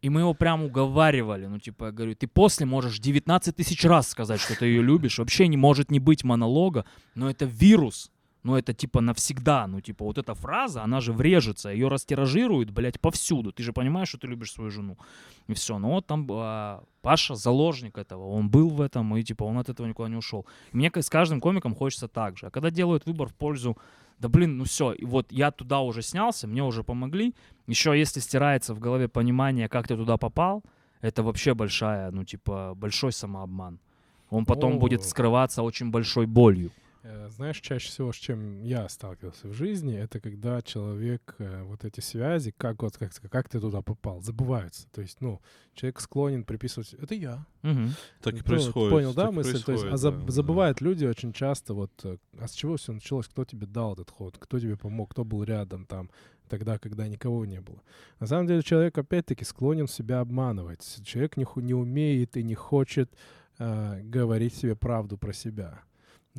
[0.00, 1.44] И мы его прям уговаривали.
[1.44, 5.18] Ну, типа, я говорю, ты после можешь 19 тысяч раз сказать, что ты ее любишь.
[5.18, 8.10] Вообще не может не быть монолога, но это вирус.
[8.42, 9.66] Ну, это типа навсегда.
[9.66, 11.68] Ну, типа, вот эта фраза, она же врежется.
[11.68, 13.52] Ее растиражируют, блядь, повсюду.
[13.52, 14.96] Ты же понимаешь, что ты любишь свою жену.
[15.48, 15.78] И все.
[15.78, 18.28] Ну, вот там а, Паша заложник этого.
[18.28, 20.46] Он был в этом, и типа он от этого никуда не ушел.
[20.72, 22.46] И мне с каждым комиком хочется так же.
[22.46, 23.76] А когда делают выбор в пользу
[24.20, 27.34] да блин, ну все, и вот я туда уже снялся, мне уже помогли.
[27.66, 30.62] Еще если стирается в голове понимание, как ты туда попал,
[31.00, 33.78] это вообще большая, ну типа, большой самообман.
[34.28, 34.78] Он потом О.
[34.78, 36.70] будет скрываться очень большой болью.
[37.02, 41.84] Э, Знаешь, чаще всего, с чем я сталкивался в жизни, это когда человек э, вот
[41.84, 44.86] эти связи, как вот как, как ты туда попал, забываются.
[44.92, 45.40] То есть, ну,
[45.74, 47.46] человек склонен приписывать, это я.
[47.62, 47.92] Мгм.
[48.20, 48.90] Так и Ну, происходит.
[48.90, 49.62] Понял, да, мысль?
[49.62, 50.32] То есть, а заб- да, да.
[50.32, 54.10] забывают люди очень часто, вот, э, а с чего все началось, кто тебе дал этот
[54.10, 56.10] ход, кто тебе помог, кто был рядом там,
[56.48, 57.80] тогда, когда никого не было.
[58.18, 61.00] На самом деле человек, опять-таки, склонен себя обманывать.
[61.04, 63.10] Человек не, не умеет и не хочет
[63.58, 65.80] э, говорить себе правду про себя.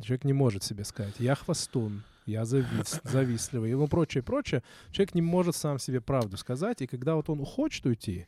[0.00, 4.62] Человек не может себе сказать, я хвостун, я завис, завистливый, и ну, прочее, прочее.
[4.90, 8.26] Человек не может сам себе правду сказать, и когда вот он хочет уйти,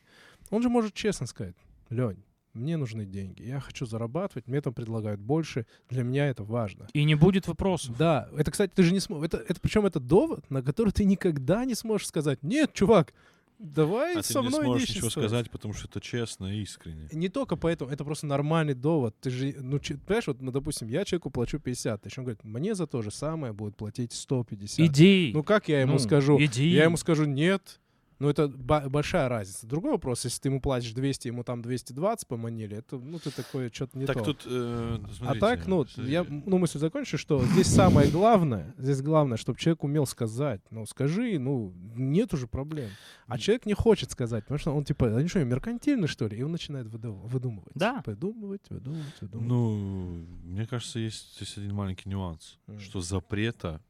[0.51, 1.55] он же может честно сказать,
[1.89, 6.87] Лень, мне нужны деньги, я хочу зарабатывать, мне там предлагают больше, для меня это важно.
[6.93, 7.97] И не будет вопросов.
[7.97, 11.03] Да, это, кстати, ты же не сможешь, это, это причем это довод, на который ты
[11.03, 13.13] никогда не сможешь сказать, нет, чувак,
[13.59, 15.29] давай А со ты не мной сможешь ничего строить».
[15.29, 17.07] сказать, потому что это честно и искренне.
[17.11, 19.15] Не только поэтому, это просто нормальный довод.
[19.19, 22.43] Ты же, ну, че- понимаешь, вот, ну, допустим, я человеку плачу 50 тысяч, он говорит,
[22.43, 24.79] мне за то же самое будет платить 150.
[24.85, 25.31] Иди.
[25.33, 26.37] Ну, как я ему Ну, скажу?
[26.39, 26.67] Иди.
[26.69, 27.79] Я ему скажу, нет.
[28.19, 29.67] Ну, это большая разница.
[29.67, 33.69] Другой вопрос, если ты ему платишь 200, ему там 220 поманили, это, ну, ты такое,
[33.73, 34.23] что-то не так то.
[34.23, 36.11] тут, э, а смотрите, так, ну, смотрите.
[36.11, 40.61] я, ну, мысль закончу, что здесь самое главное, здесь главное, чтобы человек умел сказать.
[40.71, 42.89] Ну, скажи, ну, нет уже проблем.
[43.27, 46.37] А человек не хочет сказать, потому что он, типа, они что, меркантильны, что ли?
[46.37, 47.73] И он начинает выдум- выдумывать.
[47.75, 48.01] Да.
[48.05, 49.49] Выдумывать, выдумывать, выдумывать.
[49.49, 52.79] Ну, мне кажется, есть здесь один маленький нюанс, М.
[52.79, 53.81] что запрета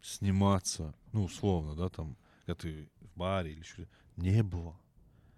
[0.00, 2.16] сниматься, ну, условно, да, там,
[2.50, 3.86] когда ты в баре или что
[4.16, 4.76] не было.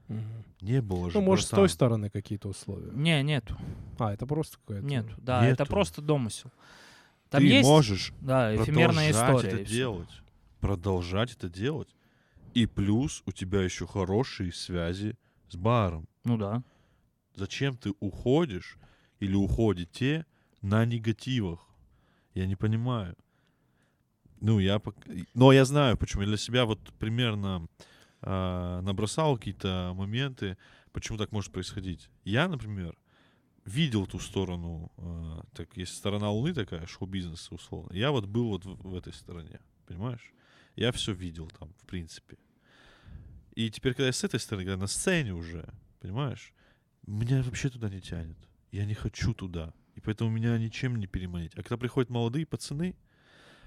[0.09, 0.45] Мгм.
[0.61, 1.75] Не было же, Ну, может, с той братан.
[1.75, 2.91] стороны какие-то условия.
[2.93, 3.57] Не, нету.
[3.99, 4.87] А, это просто какая-то...
[4.87, 5.71] Нет, да, это Нету.
[5.71, 6.51] просто домысел.
[7.31, 9.63] Там Ты есть, можешь да, эфемерная продолжать история.
[9.63, 10.23] это делать.
[10.61, 11.95] Продолжать это делать.
[12.55, 15.17] И плюс у тебя еще хорошие связи
[15.49, 16.07] с баром.
[16.25, 16.63] Ну да.
[17.35, 18.77] Зачем ты уходишь
[19.21, 20.27] или уходите
[20.61, 21.67] на негативах?
[22.35, 23.17] Я не понимаю.
[24.43, 24.83] Ну, я...
[25.35, 26.23] Но я знаю, почему.
[26.23, 27.69] Я для себя вот примерно
[28.21, 30.59] а, набросал какие-то моменты,
[30.91, 32.11] почему так может происходить.
[32.25, 32.97] Я, например,
[33.65, 37.95] видел ту сторону, а, так есть сторона Луны такая, шоу-бизнеса условно.
[37.95, 40.33] Я вот был вот в, в этой стороне, понимаешь?
[40.75, 42.37] Я все видел там, в принципе.
[43.55, 46.53] И теперь, когда я с этой стороны, когда на сцене уже, понимаешь,
[47.07, 48.39] меня вообще туда не тянет.
[48.73, 49.73] Я не хочу туда.
[49.95, 51.53] И поэтому меня ничем не переманить.
[51.55, 52.97] А когда приходят молодые пацаны,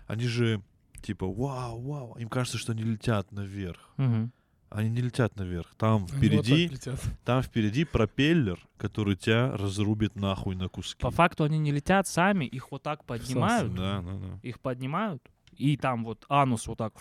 [0.07, 0.61] они же
[1.01, 2.15] типа, вау, вау.
[2.17, 3.79] Им кажется, что они летят наверх.
[3.97, 4.31] Мгм.
[4.69, 5.67] Они не летят наверх.
[5.77, 6.99] Там вот впереди, летят.
[7.23, 10.99] там впереди пропеллер, который тебя разрубит нахуй на куски.
[11.01, 14.39] По факту они не летят сами, их вот так поднимают, Да, да, да.
[14.41, 15.21] их поднимают,
[15.57, 16.93] и там вот анус вот так.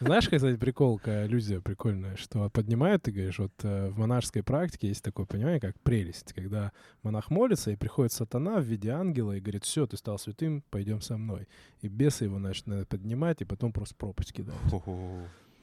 [0.00, 5.02] Знаешь, кстати, приколка, иллюзия прикольная, что поднимают, ты говоришь, вот э, в монашеской практике есть
[5.02, 6.72] такое понимание, как прелесть, когда
[7.02, 11.00] монах молится, и приходит сатана в виде ангела и говорит, все, ты стал святым, пойдем
[11.00, 11.48] со мной.
[11.80, 14.60] И бесы его начинают поднимать, и потом просто пропасть кидают.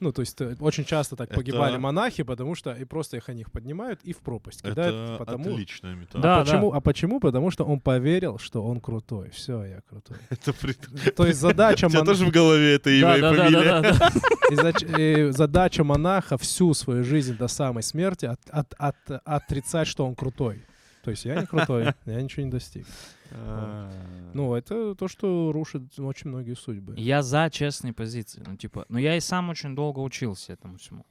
[0.00, 3.28] Ну, то есть э, очень часто так Это- погибали монахи, потому что и просто их
[3.28, 5.52] они их поднимают и в пропасть кидают, Это потому...
[5.52, 6.22] отличная метафора.
[6.22, 7.20] Да, а, почему, а почему?
[7.20, 9.30] Потому что он поверил, что он крутой.
[9.30, 10.16] Все, я крутой.
[10.30, 15.32] Это при- То есть задача У тебя мон- тоже в голове это имя и фамилия?
[15.32, 20.64] задача монаха всю свою жизнь до самой смерти от- от- от- отрицать, что он крутой.
[21.02, 22.86] То есть я не крутой, я ничего не достиг.
[23.32, 23.90] А.
[24.34, 26.94] Ну, это то, что рушит очень многие судьбы.
[26.96, 28.42] Я за честные позиции.
[28.46, 31.06] Ну, типа, но я и сам очень долго учился этому всему.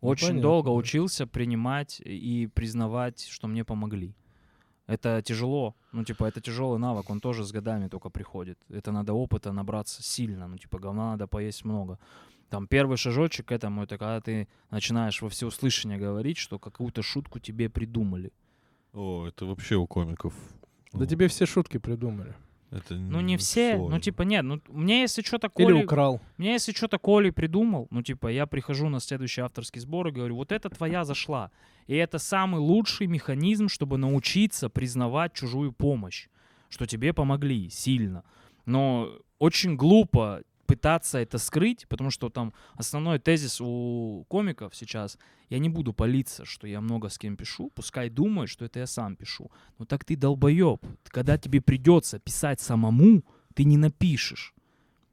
[0.00, 0.72] Ну, Очень понятно, долго да.
[0.72, 4.14] учился принимать и признавать, что мне помогли.
[4.86, 5.74] Это тяжело.
[5.92, 8.58] Ну, типа, это тяжелый навык, он тоже с годами только приходит.
[8.68, 10.46] Это надо опыта набраться сильно.
[10.46, 11.98] Ну, типа, говна надо поесть много.
[12.50, 17.38] Там первый шажочек к этому, это когда ты начинаешь во всеуслышание говорить, что какую-то шутку
[17.38, 18.32] тебе придумали.
[18.94, 20.32] О, это вообще у комиков.
[20.92, 22.34] Да ну, тебе все шутки придумали.
[22.70, 23.72] Это Ну, не все.
[23.72, 24.00] Ну, сложно.
[24.00, 24.44] типа, нет.
[24.44, 25.84] Ну, мне если что-то Или Коля...
[25.84, 26.20] украл.
[26.36, 30.36] Мне если что-то Коли придумал, ну, типа, я прихожу на следующий авторский сбор и говорю,
[30.36, 31.50] вот это твоя зашла.
[31.86, 36.28] И это самый лучший механизм, чтобы научиться признавать чужую помощь,
[36.68, 38.24] что тебе помогли сильно.
[38.66, 45.18] Но очень глупо пытаться это скрыть, потому что там основной тезис у комиков сейчас,
[45.50, 48.86] я не буду палиться, что я много с кем пишу, пускай думают, что это я
[48.86, 49.50] сам пишу.
[49.78, 50.84] Но так ты долбоеб.
[51.08, 53.22] Когда тебе придется писать самому,
[53.54, 54.54] ты не напишешь.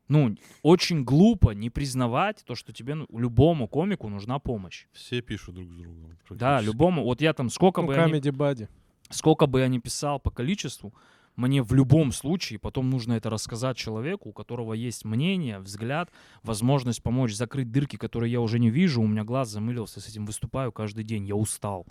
[0.07, 4.87] Ну, очень глупо не признавать то, что тебе, ну, любому комику нужна помощь.
[4.91, 6.17] Все пишут друг с другом.
[6.31, 7.03] Да, любому.
[7.05, 8.67] Вот я там сколько Ну, бы Comedy Buddy.
[9.09, 10.93] сколько бы я ни писал по количеству,
[11.35, 16.11] мне в любом случае потом нужно это рассказать человеку, у которого есть мнение, взгляд,
[16.43, 19.01] возможность помочь закрыть дырки, которые я уже не вижу.
[19.01, 21.85] У меня глаз замылился, с этим выступаю каждый день, я устал.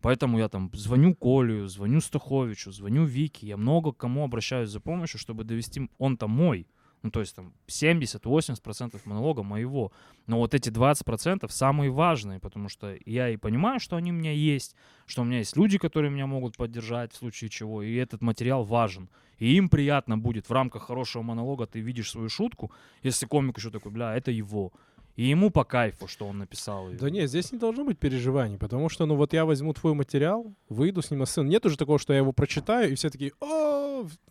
[0.00, 3.46] Поэтому я там звоню Колю, звоню Стаховичу, звоню Вике.
[3.46, 5.88] Я много к кому обращаюсь за помощью, чтобы довести...
[5.98, 6.66] Он там мой.
[7.02, 9.92] Ну, то есть там 70-80% монолога моего.
[10.26, 14.32] Но вот эти 20% самые важные, потому что я и понимаю, что они у меня
[14.32, 14.76] есть,
[15.06, 18.64] что у меня есть люди, которые меня могут поддержать в случае чего, и этот материал
[18.64, 19.08] важен.
[19.38, 22.70] И им приятно будет в рамках хорошего монолога ты видишь свою шутку,
[23.02, 24.72] если комик еще такой, бля, это его.
[25.16, 26.88] И ему по кайфу, что он написал.
[26.92, 30.54] Да нет, здесь не должно быть переживаний, потому что, ну вот я возьму твой материал,
[30.68, 31.50] выйду с ним на сцену.
[31.50, 33.71] Нет уже такого, что я его прочитаю, и все такие, о,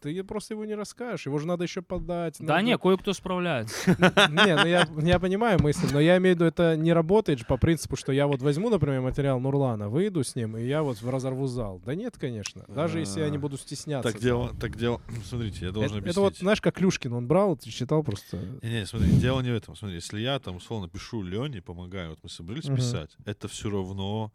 [0.01, 2.37] ты просто его не расскажешь, его же надо еще подать.
[2.39, 3.91] Да надо- не, кое-кто справляется.
[4.29, 7.45] Не, ну я, я понимаю мысль, но я имею в виду, это не работает же
[7.45, 11.01] по принципу, что я вот возьму, например, материал Нурлана, выйду с ним, и я вот
[11.03, 11.81] разорву зал.
[11.85, 12.65] Да нет, конечно.
[12.67, 14.11] Даже если я не А, буду стесняться.
[14.11, 15.01] Так дело, так дело.
[15.25, 16.11] Смотрите, я должен Это, объяснить.
[16.13, 18.37] это вот, знаешь, как Клюшкин, он брал, ты читал просто.
[18.61, 19.75] Не, не, смотри, дело не в этом.
[19.75, 24.31] Смотри, если я там, условно, пишу Лене, помогаю, вот мы собрались писать, это все равно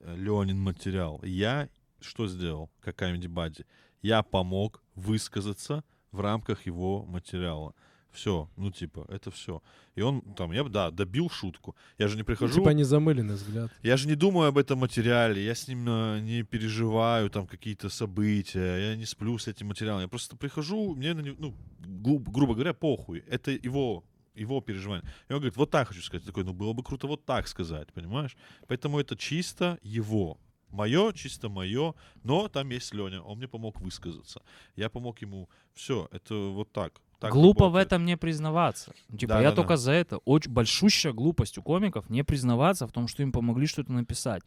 [0.00, 1.20] э, Ленин материал.
[1.22, 1.68] Я
[2.00, 3.64] что сделал, как Comedy Buddy?
[4.02, 7.74] Я помог высказаться в рамках его материала.
[8.10, 9.62] Все, ну типа, это все.
[9.94, 11.76] И он там, я бы, да, добил шутку.
[11.96, 13.70] Я же не Ну, прихожу, типа незамыленный взгляд.
[13.84, 17.88] я же не думаю об этом материале, я с ним э, не переживаю там какие-то
[17.88, 20.02] события, я не сплю с этим материалом.
[20.02, 23.22] Я просто прихожу, мне, на него, ну, гру- грубо говоря, похуй.
[23.28, 24.02] Это его
[24.34, 25.04] его переживание.
[25.28, 26.24] И он говорит, вот так хочу сказать.
[26.24, 28.36] Я такой, ну было бы круто вот так сказать, понимаешь?
[28.68, 30.38] Поэтому это чисто его.
[30.70, 34.40] Мое, чисто мое, но там есть Леня, он мне помог высказаться.
[34.76, 35.48] Я помог ему.
[35.74, 37.00] Все, это вот так.
[37.18, 37.86] так Глупо в работает.
[37.86, 38.92] этом не признаваться.
[39.18, 39.76] Типа, Да, я да, только да.
[39.76, 40.18] за это.
[40.24, 44.42] Очень большущая глупость у комиков не признаваться в том, что им помогли что-то написать.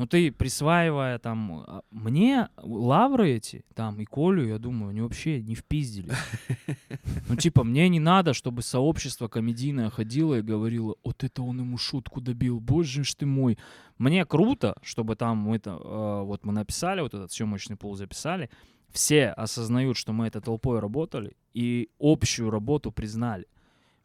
[0.00, 5.42] Ну ты присваивая там а, мне лавры эти, там и Колю, я думаю, они вообще
[5.42, 6.14] не впиздили.
[7.28, 11.76] Ну типа мне не надо, чтобы сообщество комедийное ходило и говорило, вот это он ему
[11.76, 13.58] шутку добил, боже ж ты мой.
[13.98, 18.48] Мне круто, чтобы там мы это, э, вот мы написали, вот этот съемочный пул записали,
[18.90, 23.46] все осознают, что мы это толпой работали и общую работу признали.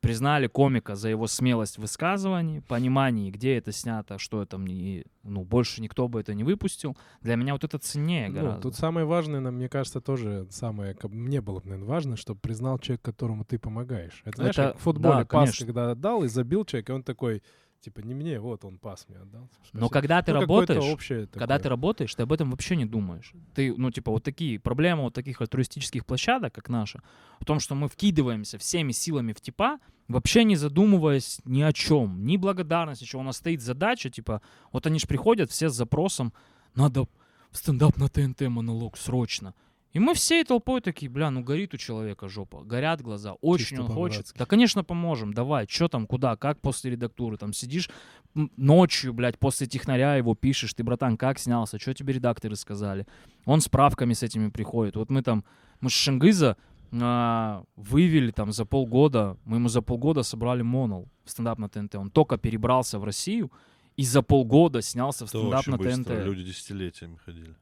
[0.01, 5.43] Признали комика за его смелость в высказывании, понимании, где это снято, что это мне, ну,
[5.43, 6.95] больше никто бы это не выпустил.
[7.21, 8.61] Для меня вот это ценнее Ну, гораздо.
[8.61, 13.45] тут самое важное, мне кажется, тоже самое, мне было, наверное, важно, чтобы признал человек, которому
[13.45, 14.21] ты помогаешь.
[14.25, 15.65] Это, знаешь, Это- как в футболе да, пас, конечно.
[15.65, 17.41] когда отдал и забил человек, и он такой,
[17.85, 19.41] типа, не мне, вот он пас мне отдал.
[19.41, 19.89] Но Спасибо.
[19.89, 21.59] когда ты Ну, работаешь, общее когда такое.
[21.59, 23.31] ты работаешь, ты об этом вообще не думаешь.
[23.53, 27.01] Ты, ну, типа, вот такие проблемы вот таких альтруистических площадок, как наша,
[27.39, 32.25] в том, что мы вкидываемся всеми силами в типа, вообще не задумываясь ни о чем,
[32.25, 36.33] ни благодарности, что у нас стоит задача, типа, вот они же приходят все с запросом,
[36.75, 37.03] надо
[37.51, 39.53] в стендап на ТНТ монолог срочно.
[39.95, 43.83] И мы всей толпой такие, бля, ну горит у человека жопа, горят глаза, очень Чисто
[43.83, 44.33] он хочет.
[44.35, 47.89] Да, конечно, поможем, давай, что там, куда, как после редактуры, там сидишь
[48.33, 53.07] ночью, блядь, после технаря его пишешь, ты, братан, как снялся, что тебе редакторы сказали.
[53.45, 54.97] Он справками с этими приходит.
[54.97, 55.45] Вот мы там,
[55.79, 56.57] мы с Шенгыза
[56.91, 61.95] а, вывели там за полгода, мы ему за полгода собрали монол в стендап на ТНТ.
[61.95, 63.49] Он только перебрался в Россию
[63.95, 65.77] и за полгода снялся в стендап на.
[65.77, 67.55] ТНТ Люди десятилетиями ходили.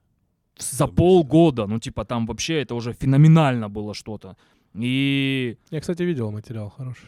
[0.57, 4.35] За полгода, ну типа там вообще это уже феноменально было что-то.
[4.75, 7.07] И Я, кстати, видел материал хороший.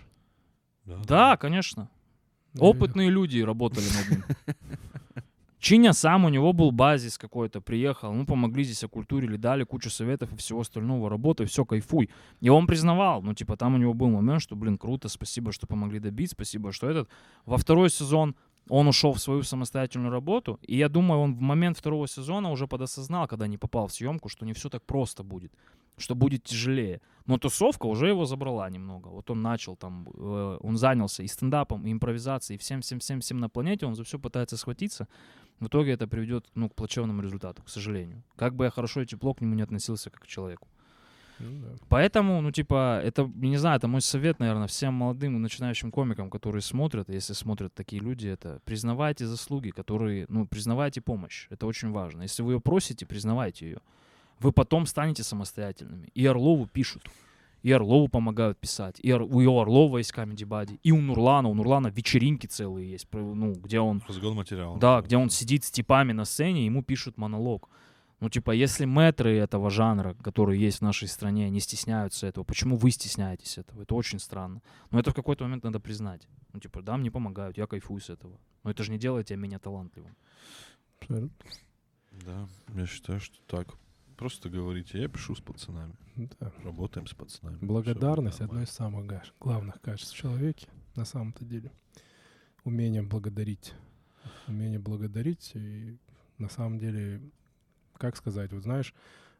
[0.86, 1.90] да, конечно,
[2.54, 2.68] Я видел.
[2.68, 4.24] опытные люди работали над ним.
[5.60, 10.32] Чиня сам, у него был базис какой-то, приехал, мы помогли здесь окультурили, дали кучу советов
[10.32, 12.12] и всего остального, работай, все, кайфуй.
[12.40, 15.66] И он признавал, ну типа там у него был момент, что, блин, круто, спасибо, что
[15.66, 17.10] помогли добить, спасибо, что этот.
[17.46, 18.36] Во второй сезон
[18.70, 22.68] он ушел в свою самостоятельную работу, и я думаю, он в момент второго сезона уже
[22.68, 25.54] подосознал, когда не попал в съемку, что не все так просто будет,
[25.98, 27.02] что будет тяжелее.
[27.26, 29.10] Но тусовка уже его забрала немного.
[29.10, 33.86] Вот он начал там, э, он занялся и стендапом, и импровизацией, и всем-всем-всем-всем на планете,
[33.86, 35.08] он за все пытается схватиться.
[35.60, 38.24] В итоге это приведет ну, к плачевному результату, к сожалению.
[38.36, 40.68] Как бы я хорошо и тепло к нему не относился, как к человеку.
[41.40, 41.68] Ну да.
[41.90, 46.30] Поэтому, ну, типа, это, не знаю, это мой совет, наверное, всем молодым и начинающим комикам,
[46.30, 51.48] которые смотрят, если смотрят такие люди, это признавайте заслуги, которые, ну, признавайте помощь.
[51.50, 52.24] Это очень важно.
[52.24, 53.78] Если вы ее просите, признавайте ее.
[54.40, 56.10] Вы потом станете самостоятельными.
[56.14, 57.04] И Орлову пишут.
[57.64, 59.00] И Орлову помогают писать.
[59.02, 60.80] И Ор- у его Орлова есть Comedy Buddy.
[60.84, 61.50] И у Нурлана.
[61.50, 64.78] У Нурлана вечеринки целые есть, ну, где он Разгон материала.
[64.78, 67.70] да, где он сидит с типами на сцене, ему пишут монолог.
[68.20, 72.78] Ну, типа, если мэтры этого жанра, которые есть в нашей стране, не стесняются этого, почему
[72.78, 73.82] вы стесняетесь этого?
[73.82, 74.62] Это очень странно.
[74.92, 76.28] Но это в какой-то момент надо признать.
[76.54, 78.40] Ну, типа, да, мне помогают, я кайфую с этого.
[78.64, 80.16] Но это же не делает тебя менее талантливым.
[81.00, 81.52] Абсолютно.
[82.12, 83.76] Да, я считаю, что так.
[84.16, 85.94] Просто говорите, я пишу с пацанами.
[86.16, 86.54] Да.
[86.64, 87.58] Работаем с пацанами.
[87.60, 91.72] Благодарность одно из самых главных качеств в человеке на самом-то деле.
[92.64, 93.74] Умение благодарить.
[94.48, 96.00] Умение благодарить и
[96.38, 97.22] на самом деле,
[97.98, 98.94] как сказать, вот знаешь,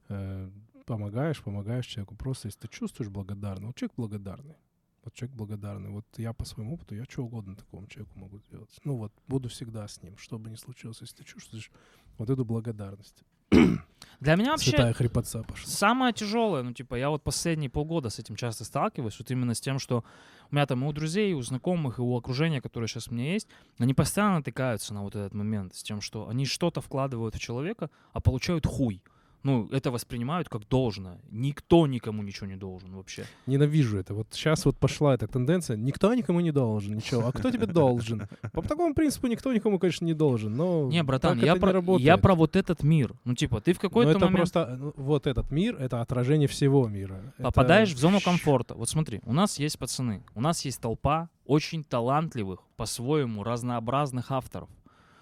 [0.10, 0.50] э,
[0.86, 2.16] помогаешь, помогаешь человеку.
[2.16, 4.56] Просто если ты чувствуешь благодарность, вот человек благодарный.
[5.04, 5.90] Вот человек благодарный.
[5.90, 8.76] Вот я по своему опыту, я что угодно такому человеку могу сделать.
[8.84, 11.72] Ну вот, буду всегда с ним, что бы ни случилось, если ты чувствуешь
[12.18, 13.24] вот эту благодарность.
[14.20, 15.70] Для меня вообще Святая хрипотца пошла.
[15.70, 19.62] Самое тяжелое, ну, типа, я вот последние полгода с этим часто сталкиваюсь, вот именно с
[19.62, 20.04] тем, что
[20.52, 23.14] у меня там и у друзей, и у знакомых, и у окружения, которое сейчас у
[23.14, 27.36] меня есть, они постоянно натыкаются на вот этот момент с тем, что они что-то вкладывают
[27.36, 29.04] в человека, а получают хуй.
[29.46, 31.20] Ну, это воспринимают как должное.
[31.30, 33.26] Никто никому ничего не должен вообще.
[33.46, 34.16] Ненавижу это.
[34.16, 35.78] Вот сейчас вот пошла эта тенденция.
[35.78, 37.28] Никто никому не должен ничего.
[37.28, 38.28] А кто тебе должен?
[38.54, 40.56] По такому принципу никто никому, конечно, не должен.
[40.56, 42.06] Но Не, братан, я это не про, работает.
[42.08, 43.14] я про вот этот мир.
[43.24, 44.38] Ну, типа, ты в какой-то это момент...
[44.38, 47.22] просто э, вот этот мир, это отражение всего мира.
[47.38, 48.74] Это- Попадаешь в зону комфорта.
[48.74, 54.70] Вот смотри, у нас есть пацаны, у нас есть толпа очень талантливых, по-своему разнообразных авторов,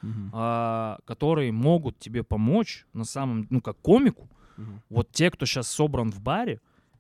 [0.03, 0.29] Мгм.
[0.33, 4.29] а, которые могут тебе помочь на самом, ну как комику.
[4.57, 4.81] Мгм.
[4.89, 6.59] Вот те, кто сейчас собран в баре,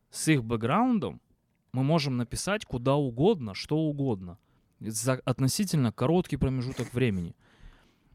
[0.09, 1.19] с их бэкграундом
[1.73, 4.37] мы можем написать куда угодно, что угодно,
[4.79, 7.35] за относительно короткий промежуток времени.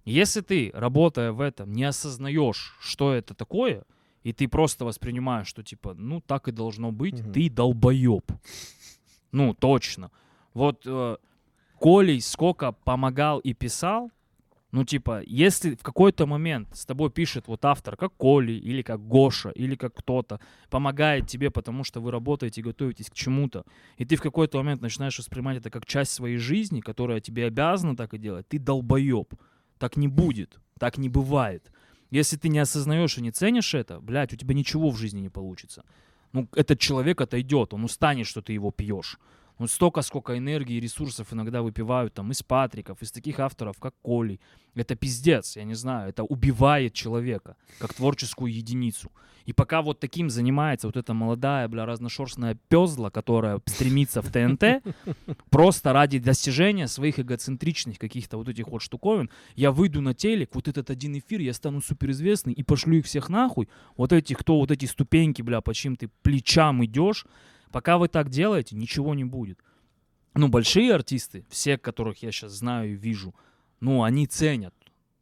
[0.05, 3.84] Если ты, работая в этом, не осознаешь, что это такое,
[4.22, 7.32] и ты просто воспринимаешь, что типа, ну так и должно быть, Мгм.
[7.32, 8.32] ты долбоеб.
[9.32, 10.11] Ну, точно.
[10.55, 11.16] Вот э,
[11.78, 14.11] Колей сколько помогал и писал,
[14.71, 19.01] ну, типа, если в какой-то момент с тобой пишет вот автор, как Коли, или как
[19.01, 23.64] Гоша, или как кто-то, помогает тебе, потому что вы работаете и готовитесь к чему-то,
[23.97, 27.97] и ты в какой-то момент начинаешь воспринимать это как часть своей жизни, которая тебе обязана
[27.97, 29.35] так и делать, ты долбоеб.
[29.79, 31.71] Так не будет, так не бывает.
[32.11, 35.31] Если ты не осознаешь и не ценишь это, блядь, у тебя ничего в жизни не
[35.31, 35.85] получится.
[36.33, 39.19] Ну, этот человек отойдет, он устанет, что ты его пьешь.
[39.59, 43.95] Ну, столько, сколько энергии и ресурсов иногда выпивают там из Патриков, из таких авторов, как
[44.03, 44.41] Коли.
[44.75, 49.11] Это пиздец, я не знаю, это убивает человека, как творческую единицу.
[49.49, 54.83] И пока вот таким занимается вот эта молодая, бля, разношерстная пезла, которая стремится в ТНТ,
[55.51, 60.69] просто ради достижения своих эгоцентричных каких-то вот этих вот штуковин, я выйду на телек, вот
[60.69, 63.69] этот один эфир, я стану суперизвестный и пошлю их всех нахуй.
[63.97, 67.25] Вот этих, кто вот эти ступеньки, бля, по чьим ты плечам идешь,
[67.71, 69.59] пока вы так делаете, ничего не будет.
[70.35, 73.35] Ну, большие артисты, все, которых я сейчас знаю и вижу,
[73.81, 74.74] ну, они ценят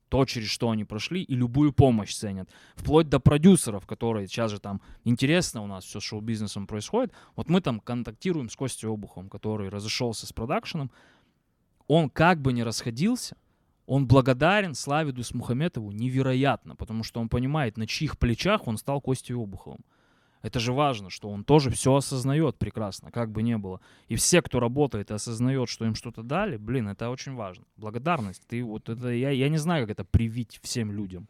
[0.08, 2.48] то, через что они прошли, и любую помощь ценят.
[2.76, 7.12] Вплоть до продюсеров, которые сейчас же там интересно у нас все шоу-бизнесом происходит.
[7.34, 10.90] Вот мы там контактируем с Костей Обухом, который разошелся с продакшеном.
[11.88, 13.36] Он как бы не расходился,
[13.86, 19.34] он благодарен Славиду Смухаметову невероятно, потому что он понимает, на чьих плечах он стал Костей
[19.34, 19.84] Обуховым.
[20.42, 23.80] Это же важно, что он тоже все осознает прекрасно, как бы не было.
[24.08, 27.64] И все, кто работает и осознает, что им что-то дали, блин, это очень важно.
[27.76, 28.42] Благодарность.
[28.46, 31.28] Ты вот это, я, я не знаю, как это привить всем людям.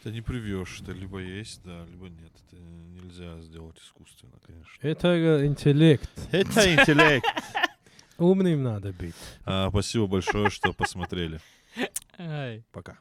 [0.00, 2.30] Это не привьешь, это либо есть, да, либо нет.
[2.46, 4.72] Это нельзя сделать искусственно, конечно.
[4.80, 6.10] Это э, интеллект.
[6.30, 7.26] Это интеллект.
[8.18, 9.16] Умным надо быть.
[9.44, 11.40] А, Спасибо большое, что посмотрели.
[12.72, 12.98] Пока.